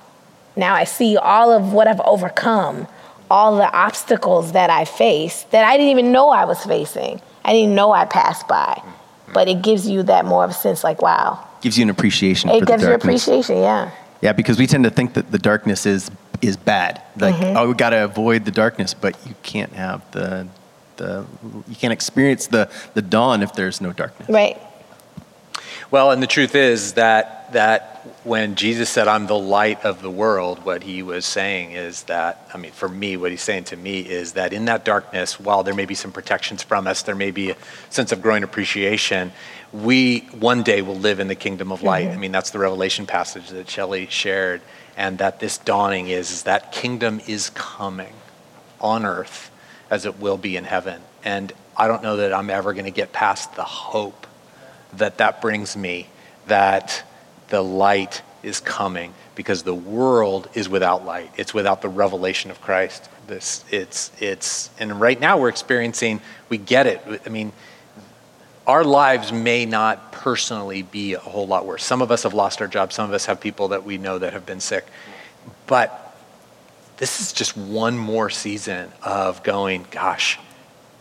now 0.55 0.74
i 0.74 0.85
see 0.85 1.16
all 1.16 1.52
of 1.52 1.72
what 1.72 1.88
i've 1.88 2.00
overcome 2.00 2.87
all 3.31 3.57
the 3.57 3.71
obstacles 3.73 4.53
that 4.53 4.71
i 4.71 4.85
faced 4.85 5.51
that 5.51 5.65
i 5.65 5.77
didn't 5.77 5.91
even 5.91 6.12
know 6.12 6.31
i 6.31 6.45
was 6.45 6.62
facing 6.65 7.21
i 7.45 7.53
didn't 7.53 7.75
know 7.75 7.93
i 7.93 8.05
passed 8.05 8.47
by 8.49 8.81
but 9.35 9.49
it 9.49 9.62
gives 9.62 9.89
you 9.89 10.03
that 10.03 10.25
more 10.25 10.45
of 10.45 10.51
a 10.51 10.55
sense 10.55 10.85
like 10.85 11.03
wow 11.03 11.43
gives 11.61 11.77
you 11.79 11.83
an 11.83 11.91
appreciation 11.91 12.51
it 12.51 12.67
gives 12.67 12.83
you 12.83 12.93
appreciation 12.93 13.57
yeah 13.57 13.91
yeah 14.21 14.33
because 14.33 14.59
we 14.59 14.67
tend 14.67 14.85
to 14.85 14.91
think 14.91 15.15
that 15.15 15.31
the 15.31 15.39
darkness 15.39 15.87
is 15.87 16.11
is 16.43 16.57
bad. 16.57 17.03
Like, 17.17 17.35
mm-hmm. 17.35 17.57
oh, 17.57 17.69
we 17.69 17.75
got 17.75 17.91
to 17.91 18.05
avoid 18.05 18.45
the 18.45 18.51
darkness, 18.51 18.95
but 18.95 19.17
you 19.27 19.35
can't 19.43 19.73
have 19.73 20.09
the 20.12 20.49
the 20.97 21.27
you 21.69 21.77
can't 21.77 21.93
experience 21.93 22.47
the 22.47 22.71
the 22.95 23.03
dawn 23.03 23.43
if 23.43 23.53
there's 23.53 23.81
no 23.81 23.93
darkness. 23.93 24.29
Right. 24.29 24.59
Well, 25.90 26.11
and 26.11 26.22
the 26.22 26.27
truth 26.27 26.55
is 26.55 26.94
that 26.94 27.53
that 27.53 27.92
when 28.25 28.57
Jesus 28.57 28.90
said, 28.90 29.07
"I'm 29.07 29.27
the 29.27 29.38
light 29.38 29.85
of 29.85 30.03
the 30.03 30.11
world," 30.11 30.64
what 30.64 30.83
he 30.83 31.03
was 31.03 31.25
saying 31.25 31.72
is 31.72 32.03
that 32.05 32.49
I 32.53 32.59
mean, 32.59 32.72
for 32.72 32.88
me, 32.88 33.16
what 33.16 33.31
he's 33.31 33.42
saying 33.42 33.64
to 33.64 33.77
me 33.77 34.01
is 34.01 34.33
that 34.33 34.53
in 34.53 34.64
that 34.64 34.85
darkness, 34.85 35.38
while 35.38 35.62
there 35.62 35.75
may 35.75 35.87
be 35.87 35.94
some 35.94 36.12
protections 36.12 36.62
from 36.62 36.87
us, 36.87 37.03
there 37.03 37.14
may 37.14 37.31
be 37.31 37.51
a 37.51 37.57
sense 37.90 38.11
of 38.11 38.20
growing 38.20 38.42
appreciation. 38.42 39.33
We 39.72 40.20
one 40.33 40.62
day 40.62 40.83
will 40.83 40.96
live 40.96 41.20
in 41.20 41.29
the 41.29 41.35
kingdom 41.35 41.70
of 41.70 41.83
light. 41.83 42.07
Mm-hmm. 42.07 42.18
I 42.18 42.20
mean, 42.20 42.33
that's 42.33 42.51
the 42.51 42.59
Revelation 42.59 43.07
passage 43.07 43.49
that 43.51 43.70
Shelly 43.70 44.07
shared 44.11 44.62
and 44.96 45.18
that 45.18 45.40
this 45.40 45.59
dawning 45.59 46.09
is, 46.09 46.31
is 46.31 46.42
that 46.44 46.72
kingdom 46.72 47.20
is 47.27 47.51
coming 47.51 48.14
on 48.81 49.05
earth 49.05 49.51
as 49.90 50.07
it 50.07 50.18
will 50.18 50.38
be 50.38 50.57
in 50.57 50.64
heaven. 50.64 51.03
And 51.25 51.53
I 51.77 51.87
don't 51.87 52.03
know 52.03 52.16
that 52.16 52.33
I'm 52.33 52.51
ever 52.51 52.72
going 52.72 52.87
to 52.87 52.90
get 52.90 53.12
past 53.12 53.55
the 53.55 53.64
hope 53.64 54.26
that 54.94 55.18
that 55.18 55.40
brings 55.40 55.77
me 55.77 56.09
that 56.46 57.03
the 57.49 57.62
light 57.62 58.22
is 58.42 58.61
coming 58.61 59.12
because 59.35 59.62
the 59.62 59.75
world 59.75 60.49
is 60.55 60.68
without 60.68 61.05
light. 61.05 61.31
It's 61.37 61.53
without 61.53 61.83
the 61.83 61.88
revelation 61.88 62.51
of 62.51 62.61
Christ. 62.61 63.09
This 63.27 63.64
it's 63.70 64.11
it's 64.20 64.70
and 64.79 65.01
right 65.01 65.18
now 65.18 65.38
we're 65.38 65.49
experiencing 65.49 66.20
we 66.49 66.59
get 66.59 66.87
it. 66.87 67.03
I 67.27 67.29
mean, 67.29 67.53
our 68.66 68.85
lives 68.85 69.33
may 69.33 69.66
not 69.66 70.12
personally 70.12 70.83
be 70.83 71.14
a 71.14 71.18
whole 71.18 71.46
lot 71.46 71.66
worse. 71.66 71.85
Some 71.85 72.03
of 72.03 72.11
us 72.11 72.25
have 72.25 72.35
lost 72.35 72.61
our 72.61 72.68
jobs, 72.68 72.94
some 72.94 73.09
of 73.09 73.14
us 73.14 73.27
have 73.27 73.40
people 73.40 73.68
that 73.68 73.85
we 73.85 73.99
know 73.99 74.18
that 74.18 74.33
have 74.33 74.46
been 74.46 74.61
sick. 74.61 74.87
But 75.66 76.03
this 76.96 77.20
is 77.20 77.33
just 77.33 77.57
one 77.57 77.99
more 77.99 78.31
season 78.31 78.90
of 79.03 79.42
going, 79.42 79.87
gosh, 79.90 80.38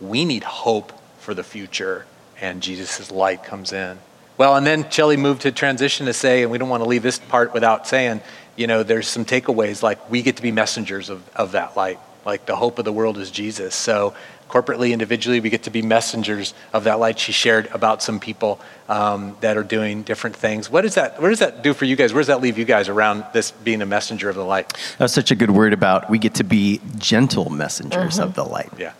we 0.00 0.24
need 0.24 0.44
hope 0.44 0.92
for 1.18 1.34
the 1.34 1.42
future, 1.42 2.06
and 2.40 2.62
Jesus' 2.62 3.10
light 3.10 3.44
comes 3.44 3.72
in. 3.72 3.98
Well, 4.38 4.56
and 4.56 4.66
then 4.66 4.90
Shelly 4.90 5.16
moved 5.16 5.42
to 5.42 5.52
transition 5.52 6.06
to 6.06 6.12
say, 6.12 6.42
and 6.42 6.50
we 6.50 6.58
don't 6.58 6.68
want 6.68 6.82
to 6.82 6.88
leave 6.88 7.02
this 7.02 7.18
part 7.18 7.54
without 7.54 7.86
saying, 7.86 8.20
you 8.54 8.66
know, 8.66 8.82
there's 8.82 9.08
some 9.08 9.24
takeaways 9.24 9.82
like 9.82 10.10
we 10.10 10.22
get 10.22 10.36
to 10.36 10.42
be 10.42 10.52
messengers 10.52 11.08
of, 11.08 11.26
of 11.34 11.52
that 11.52 11.76
light. 11.76 11.98
Like 12.24 12.44
the 12.44 12.56
hope 12.56 12.78
of 12.78 12.84
the 12.84 12.92
world 12.92 13.18
is 13.18 13.30
Jesus. 13.30 13.74
So 13.74 14.14
corporately, 14.48 14.92
individually, 14.92 15.40
we 15.40 15.48
get 15.48 15.62
to 15.64 15.70
be 15.70 15.80
messengers 15.80 16.54
of 16.72 16.84
that 16.84 16.98
light. 16.98 17.18
She 17.18 17.32
shared 17.32 17.66
about 17.68 18.02
some 18.02 18.20
people 18.20 18.60
um, 18.88 19.36
that 19.40 19.56
are 19.56 19.62
doing 19.62 20.02
different 20.02 20.36
things. 20.36 20.68
What 20.68 20.82
does 20.82 20.96
that? 20.96 21.20
What 21.20 21.28
does 21.28 21.38
that 21.38 21.62
do 21.62 21.72
for 21.72 21.84
you 21.84 21.96
guys? 21.96 22.12
Where 22.12 22.20
does 22.20 22.26
that 22.28 22.40
leave 22.40 22.58
you 22.58 22.64
guys 22.64 22.88
around 22.88 23.24
this 23.32 23.52
being 23.52 23.80
a 23.80 23.86
messenger 23.86 24.28
of 24.28 24.36
the 24.36 24.44
light? 24.44 24.72
That's 24.98 25.12
such 25.12 25.30
a 25.30 25.34
good 25.34 25.50
word 25.50 25.72
about 25.72 26.10
we 26.10 26.18
get 26.18 26.34
to 26.34 26.44
be 26.44 26.80
gentle 26.98 27.48
messengers 27.50 28.18
of 28.18 28.30
mm-hmm. 28.30 28.34
the 28.34 28.44
light. 28.44 28.70
Yeah. 28.76 28.92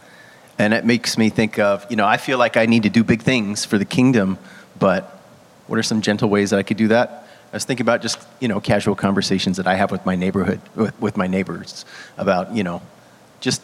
And 0.59 0.73
it 0.73 0.85
makes 0.85 1.19
me 1.19 1.29
think 1.29 1.59
of, 1.59 1.87
you 1.91 1.97
know, 1.97 2.07
I 2.07 2.17
feel 2.17 2.39
like 2.39 2.57
I 2.57 2.67
need 2.67 2.85
to 2.85 2.91
do 2.91 3.05
big 3.05 3.23
things 3.23 3.65
for 3.65 3.79
the 3.79 3.85
kingdom, 3.85 4.39
but 4.79 5.21
what 5.67 5.79
are 5.79 5.83
some 5.83 6.01
gentle 6.01 6.29
ways 6.29 6.51
that 6.51 6.59
I 6.59 6.63
could 6.63 6.77
do 6.77 6.89
that? 6.89 7.29
I 7.53 7.57
was 7.57 7.65
thinking 7.65 7.85
about 7.85 8.03
just, 8.03 8.19
you 8.41 8.49
know, 8.49 8.61
casual 8.61 8.95
conversations 8.95 9.57
that 9.59 9.67
I 9.67 9.75
have 9.75 9.91
with 9.91 10.05
my 10.07 10.17
neighborhood, 10.17 10.61
with, 10.75 11.01
with 11.01 11.17
my 11.17 11.27
neighbors 11.27 11.85
about, 12.17 12.55
you 12.55 12.63
know, 12.63 12.83
just 13.41 13.63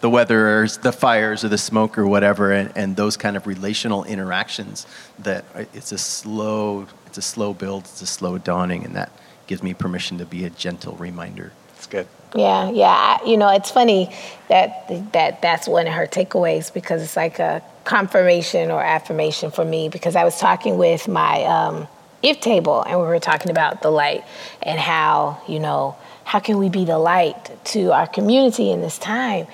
the 0.00 0.10
weather 0.10 0.62
or 0.62 0.66
the 0.66 0.92
fires 0.92 1.44
or 1.44 1.48
the 1.48 1.58
smoke 1.58 1.98
or 1.98 2.06
whatever, 2.06 2.52
and, 2.52 2.72
and 2.74 2.96
those 2.96 3.16
kind 3.16 3.36
of 3.36 3.46
relational 3.46 4.04
interactions 4.04 4.86
that 5.18 5.44
it's 5.74 5.92
a 5.92 5.98
slow, 5.98 6.86
it's 7.06 7.18
a 7.18 7.22
slow 7.22 7.52
build, 7.52 7.84
it's 7.84 8.02
a 8.02 8.06
slow 8.06 8.38
dawning, 8.38 8.84
and 8.84 8.96
that 8.96 9.12
gives 9.46 9.62
me 9.62 9.74
permission 9.74 10.18
to 10.18 10.24
be 10.24 10.44
a 10.44 10.50
gentle 10.50 10.96
reminder. 10.96 11.52
It's 11.76 11.86
good. 11.86 12.06
Yeah, 12.34 12.70
yeah. 12.70 13.18
I, 13.20 13.24
you 13.26 13.36
know, 13.36 13.48
it's 13.48 13.70
funny 13.70 14.14
that 14.48 15.12
that 15.12 15.42
that's 15.42 15.66
one 15.66 15.86
of 15.86 15.92
her 15.94 16.06
takeaways 16.06 16.72
because 16.72 17.02
it's 17.02 17.16
like 17.16 17.38
a 17.38 17.62
confirmation 17.84 18.70
or 18.70 18.80
affirmation 18.82 19.50
for 19.50 19.64
me 19.64 19.88
because 19.88 20.14
I 20.14 20.24
was 20.24 20.38
talking 20.38 20.78
with 20.78 21.08
my 21.08 21.42
um, 21.44 21.88
if 22.22 22.40
table 22.40 22.82
and 22.82 22.98
we 23.00 23.06
were 23.06 23.18
talking 23.18 23.50
about 23.50 23.82
the 23.82 23.90
light 23.90 24.24
and 24.62 24.78
how 24.78 25.40
you 25.48 25.58
know 25.58 25.96
how 26.24 26.38
can 26.38 26.58
we 26.58 26.68
be 26.68 26.84
the 26.84 26.98
light 26.98 27.50
to 27.64 27.92
our 27.92 28.06
community 28.06 28.70
in 28.70 28.80
this 28.80 28.98
time 28.98 29.46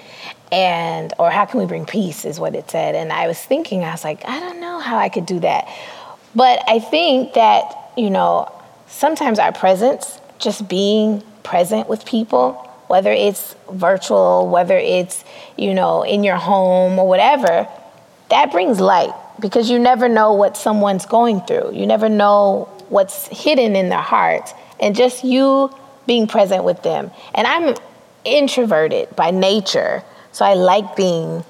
and 0.52 1.12
or 1.18 1.30
how 1.30 1.44
can 1.44 1.60
we 1.60 1.66
bring 1.66 1.86
peace 1.86 2.24
is 2.24 2.38
what 2.40 2.54
it 2.54 2.70
said 2.70 2.94
and 2.94 3.12
i 3.12 3.26
was 3.26 3.38
thinking 3.38 3.84
i 3.84 3.90
was 3.90 4.04
like 4.04 4.24
i 4.28 4.40
don't 4.40 4.60
know 4.60 4.78
how 4.78 4.98
i 4.98 5.08
could 5.08 5.26
do 5.26 5.38
that 5.40 5.68
but 6.34 6.60
i 6.68 6.78
think 6.78 7.34
that 7.34 7.92
you 7.96 8.10
know 8.10 8.50
sometimes 8.88 9.38
our 9.38 9.52
presence 9.52 10.20
just 10.38 10.68
being 10.68 11.22
present 11.42 11.88
with 11.88 12.04
people 12.04 12.65
whether 12.88 13.10
it's 13.10 13.54
virtual 13.70 14.48
whether 14.48 14.76
it's 14.76 15.24
you 15.56 15.74
know 15.74 16.02
in 16.02 16.24
your 16.24 16.36
home 16.36 16.98
or 16.98 17.08
whatever 17.08 17.68
that 18.30 18.50
brings 18.50 18.80
light 18.80 19.12
because 19.40 19.70
you 19.70 19.78
never 19.78 20.08
know 20.08 20.32
what 20.32 20.56
someone's 20.56 21.06
going 21.06 21.40
through 21.42 21.72
you 21.72 21.86
never 21.86 22.08
know 22.08 22.68
what's 22.88 23.26
hidden 23.28 23.76
in 23.76 23.88
their 23.88 23.98
heart 23.98 24.54
and 24.80 24.94
just 24.94 25.24
you 25.24 25.70
being 26.06 26.26
present 26.26 26.64
with 26.64 26.82
them 26.82 27.10
and 27.34 27.46
i'm 27.46 27.74
introverted 28.24 29.14
by 29.16 29.30
nature 29.30 30.02
so 30.36 30.44
I 30.44 30.52
like 30.52 30.96
being, 30.96 31.42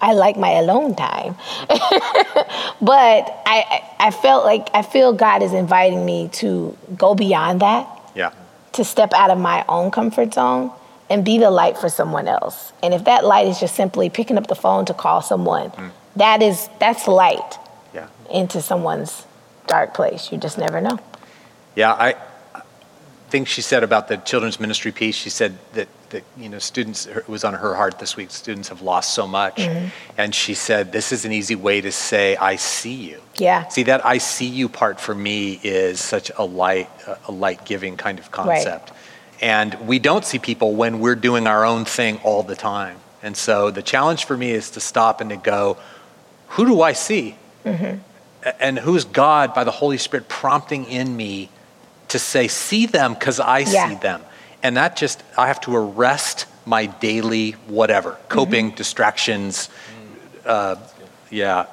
I 0.00 0.14
like 0.14 0.36
my 0.36 0.50
alone 0.54 0.96
time. 0.96 1.36
but 1.68 3.42
I, 3.46 3.84
I 4.00 4.10
felt 4.10 4.44
like, 4.44 4.70
I 4.74 4.82
feel 4.82 5.12
God 5.12 5.40
is 5.40 5.52
inviting 5.52 6.04
me 6.04 6.30
to 6.40 6.76
go 6.96 7.14
beyond 7.14 7.60
that. 7.60 7.86
Yeah. 8.16 8.32
To 8.74 8.84
step 8.84 9.12
out 9.12 9.30
of 9.30 9.38
my 9.38 9.64
own 9.68 9.90
comfort 9.90 10.34
zone 10.34 10.70
and 11.10 11.24
be 11.24 11.38
the 11.38 11.50
light 11.50 11.78
for 11.78 11.88
someone 11.88 12.28
else. 12.28 12.72
And 12.82 12.92
if 12.92 13.04
that 13.04 13.24
light 13.24 13.46
is 13.46 13.60
just 13.60 13.74
simply 13.74 14.10
picking 14.10 14.36
up 14.36 14.46
the 14.46 14.54
phone 14.54 14.84
to 14.86 14.94
call 14.94 15.22
someone, 15.22 15.70
mm. 15.70 15.90
that 16.16 16.42
is, 16.42 16.68
that's 16.80 17.06
light 17.06 17.58
yeah. 17.92 18.08
into 18.30 18.60
someone's 18.60 19.26
dark 19.66 19.94
place. 19.94 20.32
You 20.32 20.38
just 20.38 20.58
never 20.58 20.80
know. 20.80 20.98
Yeah, 21.76 21.92
I, 21.92 22.14
things 23.34 23.48
she 23.48 23.62
said 23.62 23.82
about 23.82 24.06
the 24.06 24.16
children's 24.18 24.60
ministry 24.60 24.92
piece. 24.92 25.16
She 25.16 25.28
said 25.28 25.58
that, 25.72 25.88
that 26.10 26.22
you 26.38 26.48
know 26.48 26.60
students 26.60 27.06
it 27.06 27.28
was 27.28 27.42
on 27.42 27.52
her 27.54 27.74
heart 27.74 27.98
this 27.98 28.16
week. 28.16 28.30
Students 28.30 28.68
have 28.68 28.80
lost 28.80 29.12
so 29.12 29.26
much, 29.26 29.56
mm-hmm. 29.56 29.88
and 30.16 30.32
she 30.32 30.54
said 30.54 30.92
this 30.92 31.10
is 31.10 31.24
an 31.24 31.32
easy 31.32 31.56
way 31.56 31.80
to 31.80 31.90
say 31.90 32.36
I 32.36 32.54
see 32.54 32.94
you. 32.94 33.20
Yeah. 33.34 33.66
See 33.66 33.82
that 33.84 34.06
I 34.06 34.18
see 34.18 34.46
you 34.46 34.68
part 34.68 35.00
for 35.00 35.16
me 35.16 35.58
is 35.64 35.98
such 35.98 36.30
a 36.38 36.44
light 36.44 36.88
a 37.26 37.32
light 37.32 37.64
giving 37.64 37.96
kind 37.96 38.20
of 38.20 38.30
concept, 38.30 38.90
right. 38.90 39.42
and 39.42 39.88
we 39.88 39.98
don't 39.98 40.24
see 40.24 40.38
people 40.38 40.76
when 40.76 41.00
we're 41.00 41.16
doing 41.16 41.48
our 41.48 41.64
own 41.64 41.84
thing 41.84 42.20
all 42.22 42.44
the 42.44 42.54
time. 42.54 42.98
And 43.20 43.36
so 43.36 43.72
the 43.72 43.82
challenge 43.82 44.26
for 44.26 44.36
me 44.36 44.52
is 44.52 44.70
to 44.70 44.80
stop 44.80 45.20
and 45.20 45.30
to 45.30 45.36
go, 45.36 45.76
who 46.54 46.66
do 46.66 46.82
I 46.82 46.92
see? 46.92 47.34
Mm-hmm. 47.64 47.98
And 48.60 48.78
who's 48.78 49.04
God 49.04 49.54
by 49.54 49.64
the 49.64 49.72
Holy 49.72 49.98
Spirit 49.98 50.28
prompting 50.28 50.84
in 50.84 51.16
me 51.16 51.48
to 52.14 52.18
say, 52.20 52.48
see 52.48 52.86
them 52.86 53.12
because 53.14 53.40
I 53.40 53.58
yeah. 53.58 53.88
see 53.88 53.94
them. 53.96 54.22
And 54.62 54.76
that 54.76 54.96
just, 54.96 55.22
I 55.36 55.48
have 55.48 55.60
to 55.62 55.76
arrest 55.76 56.46
my 56.64 56.86
daily 56.86 57.52
whatever, 57.66 58.16
coping, 58.28 58.68
mm-hmm. 58.68 58.76
distractions. 58.76 59.68
Uh, 60.46 60.76
yeah. 61.28 61.66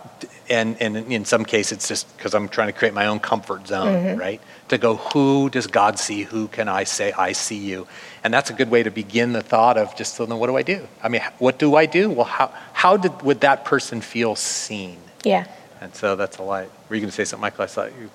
And, 0.50 0.82
and 0.82 0.98
in 0.98 1.24
some 1.24 1.46
cases, 1.46 1.72
it's 1.74 1.88
just 1.88 2.18
because 2.18 2.34
I'm 2.34 2.50
trying 2.50 2.68
to 2.68 2.74
create 2.74 2.94
my 2.94 3.06
own 3.06 3.20
comfort 3.20 3.68
zone, 3.68 3.94
mm-hmm. 3.94 4.20
right? 4.20 4.42
To 4.70 4.78
go, 4.78 4.98
who 4.98 5.50
does 5.50 5.68
God 5.68 6.00
see? 6.00 6.24
Who 6.24 6.48
can 6.48 6.68
I 6.68 6.84
say, 6.84 7.14
I 7.14 7.32
see 7.34 7.58
you? 7.58 7.88
And 8.24 8.34
that's 8.34 8.50
a 8.50 8.54
good 8.54 8.70
way 8.70 8.84
to 8.84 8.92
begin 8.92 9.32
the 9.32 9.42
thought 9.42 9.78
of 9.78 9.96
just, 9.96 10.16
so 10.16 10.26
then 10.26 10.40
what 10.40 10.48
do 10.48 10.58
I 10.58 10.64
do? 10.64 10.88
I 11.04 11.08
mean, 11.08 11.22
what 11.38 11.60
do 11.60 11.76
I 11.76 11.86
do? 11.86 12.10
Well, 12.10 12.26
how, 12.26 12.52
how 12.74 12.98
did, 12.98 13.22
would 13.22 13.42
that 13.42 13.64
person 13.64 14.02
feel 14.02 14.36
seen? 14.36 14.98
Yeah. 15.24 15.46
And 15.80 15.96
so 15.96 16.16
that's 16.16 16.40
a 16.40 16.44
light. 16.44 16.70
Were 16.90 16.96
you 16.96 17.02
going 17.02 17.12
to 17.12 17.16
say 17.16 17.26
something, 17.26 17.42
Michael? 17.42 17.64
I 17.64 17.68
thought 17.68 17.92
you 18.00 18.10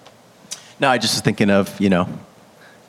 no, 0.80 0.88
I 0.88 0.98
just 0.98 1.14
was 1.14 1.22
thinking 1.22 1.50
of, 1.50 1.80
you 1.80 1.88
know, 1.88 2.08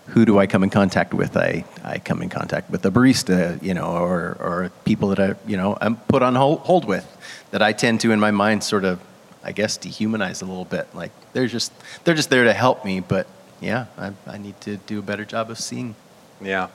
who 0.08 0.26
do 0.26 0.40
I 0.40 0.48
come 0.48 0.64
in 0.64 0.70
contact 0.70 1.14
with? 1.14 1.36
I, 1.36 1.66
I 1.84 2.00
come 2.00 2.22
in 2.22 2.30
contact 2.30 2.70
with 2.70 2.86
a 2.86 2.92
barista, 2.92 3.62
you 3.62 3.74
know, 3.74 3.88
or, 3.88 4.38
or 4.40 4.72
people 4.86 5.10
that 5.10 5.20
I, 5.20 5.36
you 5.46 5.58
know, 5.58 5.78
I'm 5.80 5.98
put 5.98 6.24
on 6.24 6.36
hold, 6.36 6.60
hold 6.60 6.86
with 6.86 7.06
that 7.52 7.62
I 7.62 7.74
tend 7.74 8.02
to, 8.02 8.12
in 8.12 8.20
my 8.20 8.32
mind, 8.32 8.64
sort 8.64 8.86
of, 8.86 9.00
I 9.44 9.52
guess, 9.52 9.78
dehumanize 9.78 10.42
a 10.42 10.46
little 10.46 10.66
bit. 10.66 10.88
Like 10.94 11.12
they're 11.34 11.48
just, 11.48 11.74
they're 12.04 12.16
just 12.16 12.30
there 12.30 12.46
to 12.46 12.54
help 12.54 12.86
me, 12.86 13.00
but 13.02 13.28
yeah, 13.60 13.88
I, 13.98 14.12
I 14.26 14.38
need 14.38 14.60
to 14.62 14.78
do 14.78 15.00
a 15.00 15.02
better 15.02 15.26
job 15.26 15.50
of 15.50 15.60
seeing. 15.60 15.96
Yeah. 16.42 16.68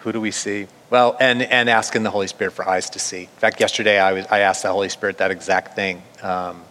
Who 0.00 0.12
do 0.12 0.20
we 0.20 0.30
see? 0.30 0.68
Well, 0.90 1.16
and, 1.20 1.42
and 1.42 1.68
asking 1.68 2.02
the 2.04 2.10
Holy 2.10 2.28
Spirit 2.28 2.52
for 2.52 2.66
eyes 2.66 2.88
to 2.90 2.98
see. 2.98 3.22
In 3.22 3.26
fact, 3.26 3.60
yesterday 3.60 3.98
I, 3.98 4.12
was, 4.12 4.26
I 4.26 4.40
asked 4.40 4.62
the 4.62 4.72
Holy 4.72 4.88
Spirit 4.88 5.18
that 5.18 5.30
exact 5.30 5.74
thing. 5.74 6.02
Um, 6.22 6.62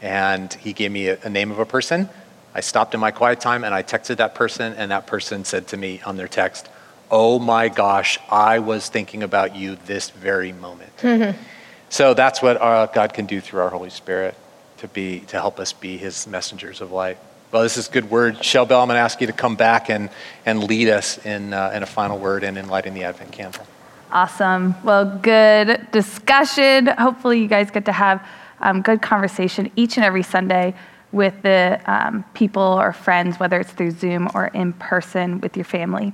and 0.00 0.52
he 0.52 0.72
gave 0.72 0.92
me 0.92 1.08
a, 1.08 1.18
a 1.24 1.30
name 1.30 1.50
of 1.50 1.58
a 1.58 1.66
person 1.66 2.08
I 2.54 2.60
stopped 2.60 2.94
in 2.94 3.00
my 3.00 3.10
quiet 3.10 3.40
time 3.40 3.64
and 3.64 3.74
I 3.74 3.82
texted 3.82 4.16
that 4.16 4.34
person, 4.34 4.74
and 4.74 4.90
that 4.90 5.06
person 5.06 5.44
said 5.44 5.68
to 5.68 5.76
me 5.76 6.00
on 6.04 6.16
their 6.16 6.28
text, 6.28 6.68
Oh 7.10 7.38
my 7.38 7.68
gosh, 7.68 8.18
I 8.30 8.58
was 8.58 8.88
thinking 8.88 9.22
about 9.22 9.56
you 9.56 9.76
this 9.86 10.10
very 10.10 10.52
moment. 10.52 10.94
Mm-hmm. 10.98 11.40
So 11.88 12.12
that's 12.12 12.42
what 12.42 12.58
our, 12.58 12.76
uh, 12.76 12.86
God 12.86 13.14
can 13.14 13.24
do 13.24 13.40
through 13.40 13.60
our 13.60 13.70
Holy 13.70 13.90
Spirit 13.90 14.34
to 14.78 14.88
be 14.88 15.20
to 15.20 15.36
help 15.36 15.58
us 15.58 15.72
be 15.72 15.96
His 15.96 16.26
messengers 16.26 16.80
of 16.80 16.92
light. 16.92 17.16
Well, 17.50 17.62
this 17.62 17.78
is 17.78 17.88
good 17.88 18.10
word. 18.10 18.44
Shell 18.44 18.66
Bell, 18.66 18.82
I'm 18.82 18.88
going 18.88 18.96
to 18.96 19.00
ask 19.00 19.22
you 19.22 19.26
to 19.26 19.32
come 19.32 19.56
back 19.56 19.88
and, 19.88 20.10
and 20.44 20.64
lead 20.64 20.90
us 20.90 21.24
in, 21.24 21.54
uh, 21.54 21.72
in 21.74 21.82
a 21.82 21.86
final 21.86 22.18
word 22.18 22.44
and 22.44 22.58
in 22.58 22.68
lighting 22.68 22.92
the 22.92 23.04
Advent 23.04 23.32
candle. 23.32 23.66
Awesome. 24.12 24.74
Well, 24.84 25.18
good 25.18 25.90
discussion. 25.90 26.88
Hopefully, 26.88 27.40
you 27.40 27.48
guys 27.48 27.70
get 27.70 27.86
to 27.86 27.92
have 27.92 28.26
um, 28.60 28.82
good 28.82 29.00
conversation 29.00 29.70
each 29.76 29.96
and 29.96 30.04
every 30.04 30.22
Sunday 30.22 30.74
with 31.12 31.40
the 31.42 31.80
um, 31.86 32.24
people 32.34 32.62
or 32.62 32.92
friends, 32.92 33.38
whether 33.40 33.58
it's 33.60 33.72
through 33.72 33.92
Zoom 33.92 34.28
or 34.34 34.48
in 34.48 34.72
person 34.74 35.40
with 35.40 35.56
your 35.56 35.64
family. 35.64 36.12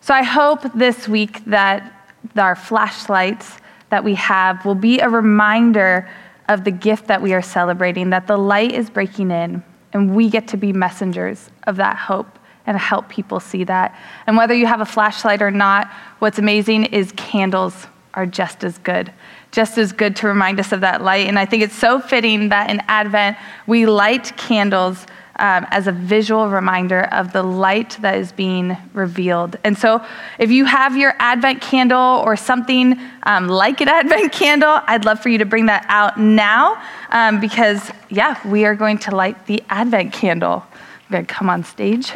So 0.00 0.14
I 0.14 0.22
hope 0.22 0.60
this 0.74 1.08
week 1.08 1.44
that 1.46 2.10
our 2.36 2.56
flashlights 2.56 3.58
that 3.90 4.02
we 4.02 4.14
have 4.14 4.64
will 4.64 4.74
be 4.74 4.98
a 5.00 5.08
reminder 5.08 6.08
of 6.48 6.64
the 6.64 6.70
gift 6.70 7.06
that 7.06 7.22
we 7.22 7.32
are 7.32 7.42
celebrating, 7.42 8.10
that 8.10 8.26
the 8.26 8.36
light 8.36 8.72
is 8.72 8.90
breaking 8.90 9.30
in, 9.30 9.62
and 9.92 10.14
we 10.14 10.28
get 10.28 10.48
to 10.48 10.56
be 10.56 10.72
messengers 10.72 11.50
of 11.66 11.76
that 11.76 11.96
hope 11.96 12.38
and 12.66 12.78
help 12.78 13.08
people 13.08 13.40
see 13.40 13.64
that. 13.64 13.98
And 14.26 14.36
whether 14.36 14.54
you 14.54 14.66
have 14.66 14.80
a 14.80 14.86
flashlight 14.86 15.42
or 15.42 15.50
not, 15.50 15.90
what's 16.18 16.38
amazing 16.38 16.86
is 16.86 17.12
candles 17.12 17.86
are 18.14 18.26
just 18.26 18.64
as 18.64 18.78
good 18.78 19.12
just 19.54 19.78
as 19.78 19.92
good 19.92 20.16
to 20.16 20.26
remind 20.26 20.58
us 20.58 20.72
of 20.72 20.80
that 20.80 21.00
light. 21.00 21.28
And 21.28 21.38
I 21.38 21.46
think 21.46 21.62
it's 21.62 21.76
so 21.76 22.00
fitting 22.00 22.48
that 22.48 22.70
in 22.70 22.82
Advent 22.88 23.36
we 23.66 23.86
light 23.86 24.36
candles 24.36 25.06
um, 25.36 25.66
as 25.70 25.86
a 25.86 25.92
visual 25.92 26.48
reminder 26.48 27.02
of 27.12 27.32
the 27.32 27.42
light 27.42 27.96
that 28.00 28.16
is 28.16 28.32
being 28.32 28.76
revealed. 28.92 29.56
And 29.64 29.76
so, 29.76 30.04
if 30.38 30.50
you 30.50 30.64
have 30.64 30.96
your 30.96 31.14
Advent 31.18 31.60
candle 31.60 32.22
or 32.24 32.36
something 32.36 33.00
um, 33.24 33.48
like 33.48 33.80
an 33.80 33.88
Advent 34.00 34.32
candle, 34.32 34.80
I'd 34.86 35.04
love 35.04 35.20
for 35.20 35.28
you 35.28 35.38
to 35.38 35.44
bring 35.44 35.66
that 35.66 35.86
out 35.88 36.18
now 36.18 36.80
um, 37.10 37.40
because, 37.40 37.90
yeah, 38.10 38.38
we 38.48 38.64
are 38.64 38.74
going 38.74 38.98
to 38.98 39.14
light 39.14 39.46
the 39.46 39.62
Advent 39.70 40.12
candle. 40.12 40.64
I'm 40.72 41.10
going 41.10 41.26
to 41.26 41.34
come 41.34 41.50
on 41.50 41.64
stage. 41.64 42.12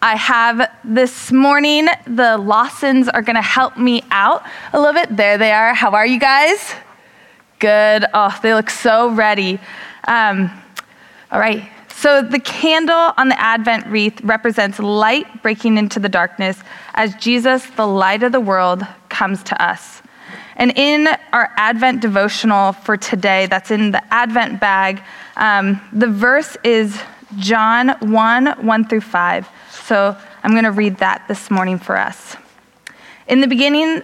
I 0.00 0.14
have 0.14 0.70
this 0.84 1.32
morning, 1.32 1.88
the 2.06 2.38
Lawsons 2.38 3.08
are 3.08 3.20
gonna 3.20 3.42
help 3.42 3.76
me 3.76 4.04
out 4.12 4.44
a 4.72 4.78
little 4.78 4.94
bit. 4.94 5.16
There 5.16 5.36
they 5.38 5.50
are. 5.50 5.74
How 5.74 5.90
are 5.90 6.06
you 6.06 6.20
guys? 6.20 6.72
Good. 7.58 8.04
Oh, 8.14 8.38
they 8.40 8.54
look 8.54 8.70
so 8.70 9.10
ready. 9.10 9.58
Um, 10.06 10.52
all 11.32 11.40
right. 11.40 11.68
So 11.88 12.22
the 12.22 12.38
candle 12.38 13.12
on 13.16 13.28
the 13.28 13.40
Advent 13.40 13.88
wreath 13.88 14.20
represents 14.22 14.78
light 14.78 15.42
breaking 15.42 15.78
into 15.78 15.98
the 15.98 16.08
darkness 16.08 16.60
as 16.94 17.16
Jesus, 17.16 17.66
the 17.70 17.86
light 17.86 18.22
of 18.22 18.30
the 18.30 18.40
world, 18.40 18.86
comes 19.08 19.42
to 19.44 19.60
us. 19.60 20.00
And 20.54 20.72
in 20.78 21.08
our 21.32 21.52
Advent 21.56 22.02
devotional 22.02 22.72
for 22.72 22.96
today, 22.96 23.46
that's 23.46 23.72
in 23.72 23.90
the 23.90 24.14
Advent 24.14 24.60
bag, 24.60 25.02
um, 25.36 25.80
the 25.92 26.06
verse 26.06 26.56
is 26.62 27.00
John 27.38 27.88
1 28.00 28.64
1 28.64 28.84
through 28.88 29.00
5. 29.00 29.48
So 29.88 30.14
I'm 30.42 30.50
going 30.50 30.64
to 30.64 30.70
read 30.70 30.98
that 30.98 31.24
this 31.28 31.50
morning 31.50 31.78
for 31.78 31.96
us. 31.96 32.36
In 33.26 33.40
the 33.40 33.46
beginning, 33.46 34.02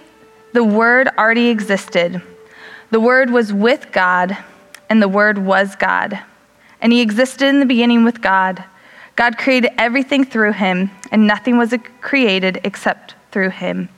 the 0.54 0.64
Word 0.64 1.10
already 1.18 1.48
existed. 1.48 2.22
The 2.90 3.00
Word 3.00 3.28
was 3.28 3.52
with 3.52 3.92
God, 3.92 4.34
and 4.88 5.02
the 5.02 5.08
Word 5.08 5.36
was 5.36 5.76
God. 5.76 6.18
And 6.80 6.90
He 6.90 7.02
existed 7.02 7.48
in 7.48 7.60
the 7.60 7.66
beginning 7.66 8.02
with 8.02 8.22
God. 8.22 8.64
God 9.14 9.36
created 9.36 9.72
everything 9.76 10.24
through 10.24 10.52
Him, 10.52 10.90
and 11.12 11.26
nothing 11.26 11.58
was 11.58 11.74
created 12.00 12.62
except 12.64 13.14
through 13.30 13.50
Him. 13.50 13.90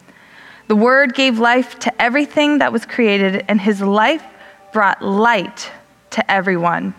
The 0.66 0.74
Word 0.74 1.14
gave 1.14 1.38
life 1.38 1.78
to 1.78 2.02
everything 2.02 2.58
that 2.58 2.72
was 2.72 2.84
created, 2.84 3.44
and 3.46 3.60
his 3.60 3.80
life 3.80 4.24
brought 4.72 5.02
light 5.02 5.70
to 6.10 6.28
everyone. 6.28 6.94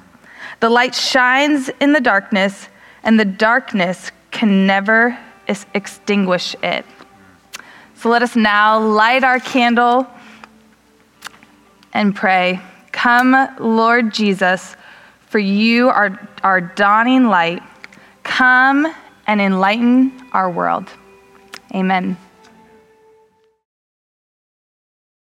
The 0.61 0.69
light 0.69 0.95
shines 0.95 1.69
in 1.81 1.91
the 1.91 1.99
darkness, 1.99 2.69
and 3.03 3.19
the 3.19 3.25
darkness 3.25 4.13
can 4.31 4.67
never 4.67 5.17
extinguish 5.73 6.55
it. 6.61 6.85
So 7.95 8.09
let 8.09 8.21
us 8.21 8.35
now 8.35 8.79
light 8.79 9.23
our 9.23 9.39
candle 9.39 10.07
and 11.93 12.15
pray. 12.15 12.59
Come, 12.91 13.35
Lord 13.59 14.13
Jesus, 14.13 14.75
for 15.27 15.39
you 15.39 15.89
are 15.89 16.27
our 16.43 16.61
dawning 16.61 17.25
light. 17.25 17.63
Come 18.23 18.93
and 19.25 19.41
enlighten 19.41 20.11
our 20.31 20.49
world. 20.49 20.89
Amen. 21.73 22.17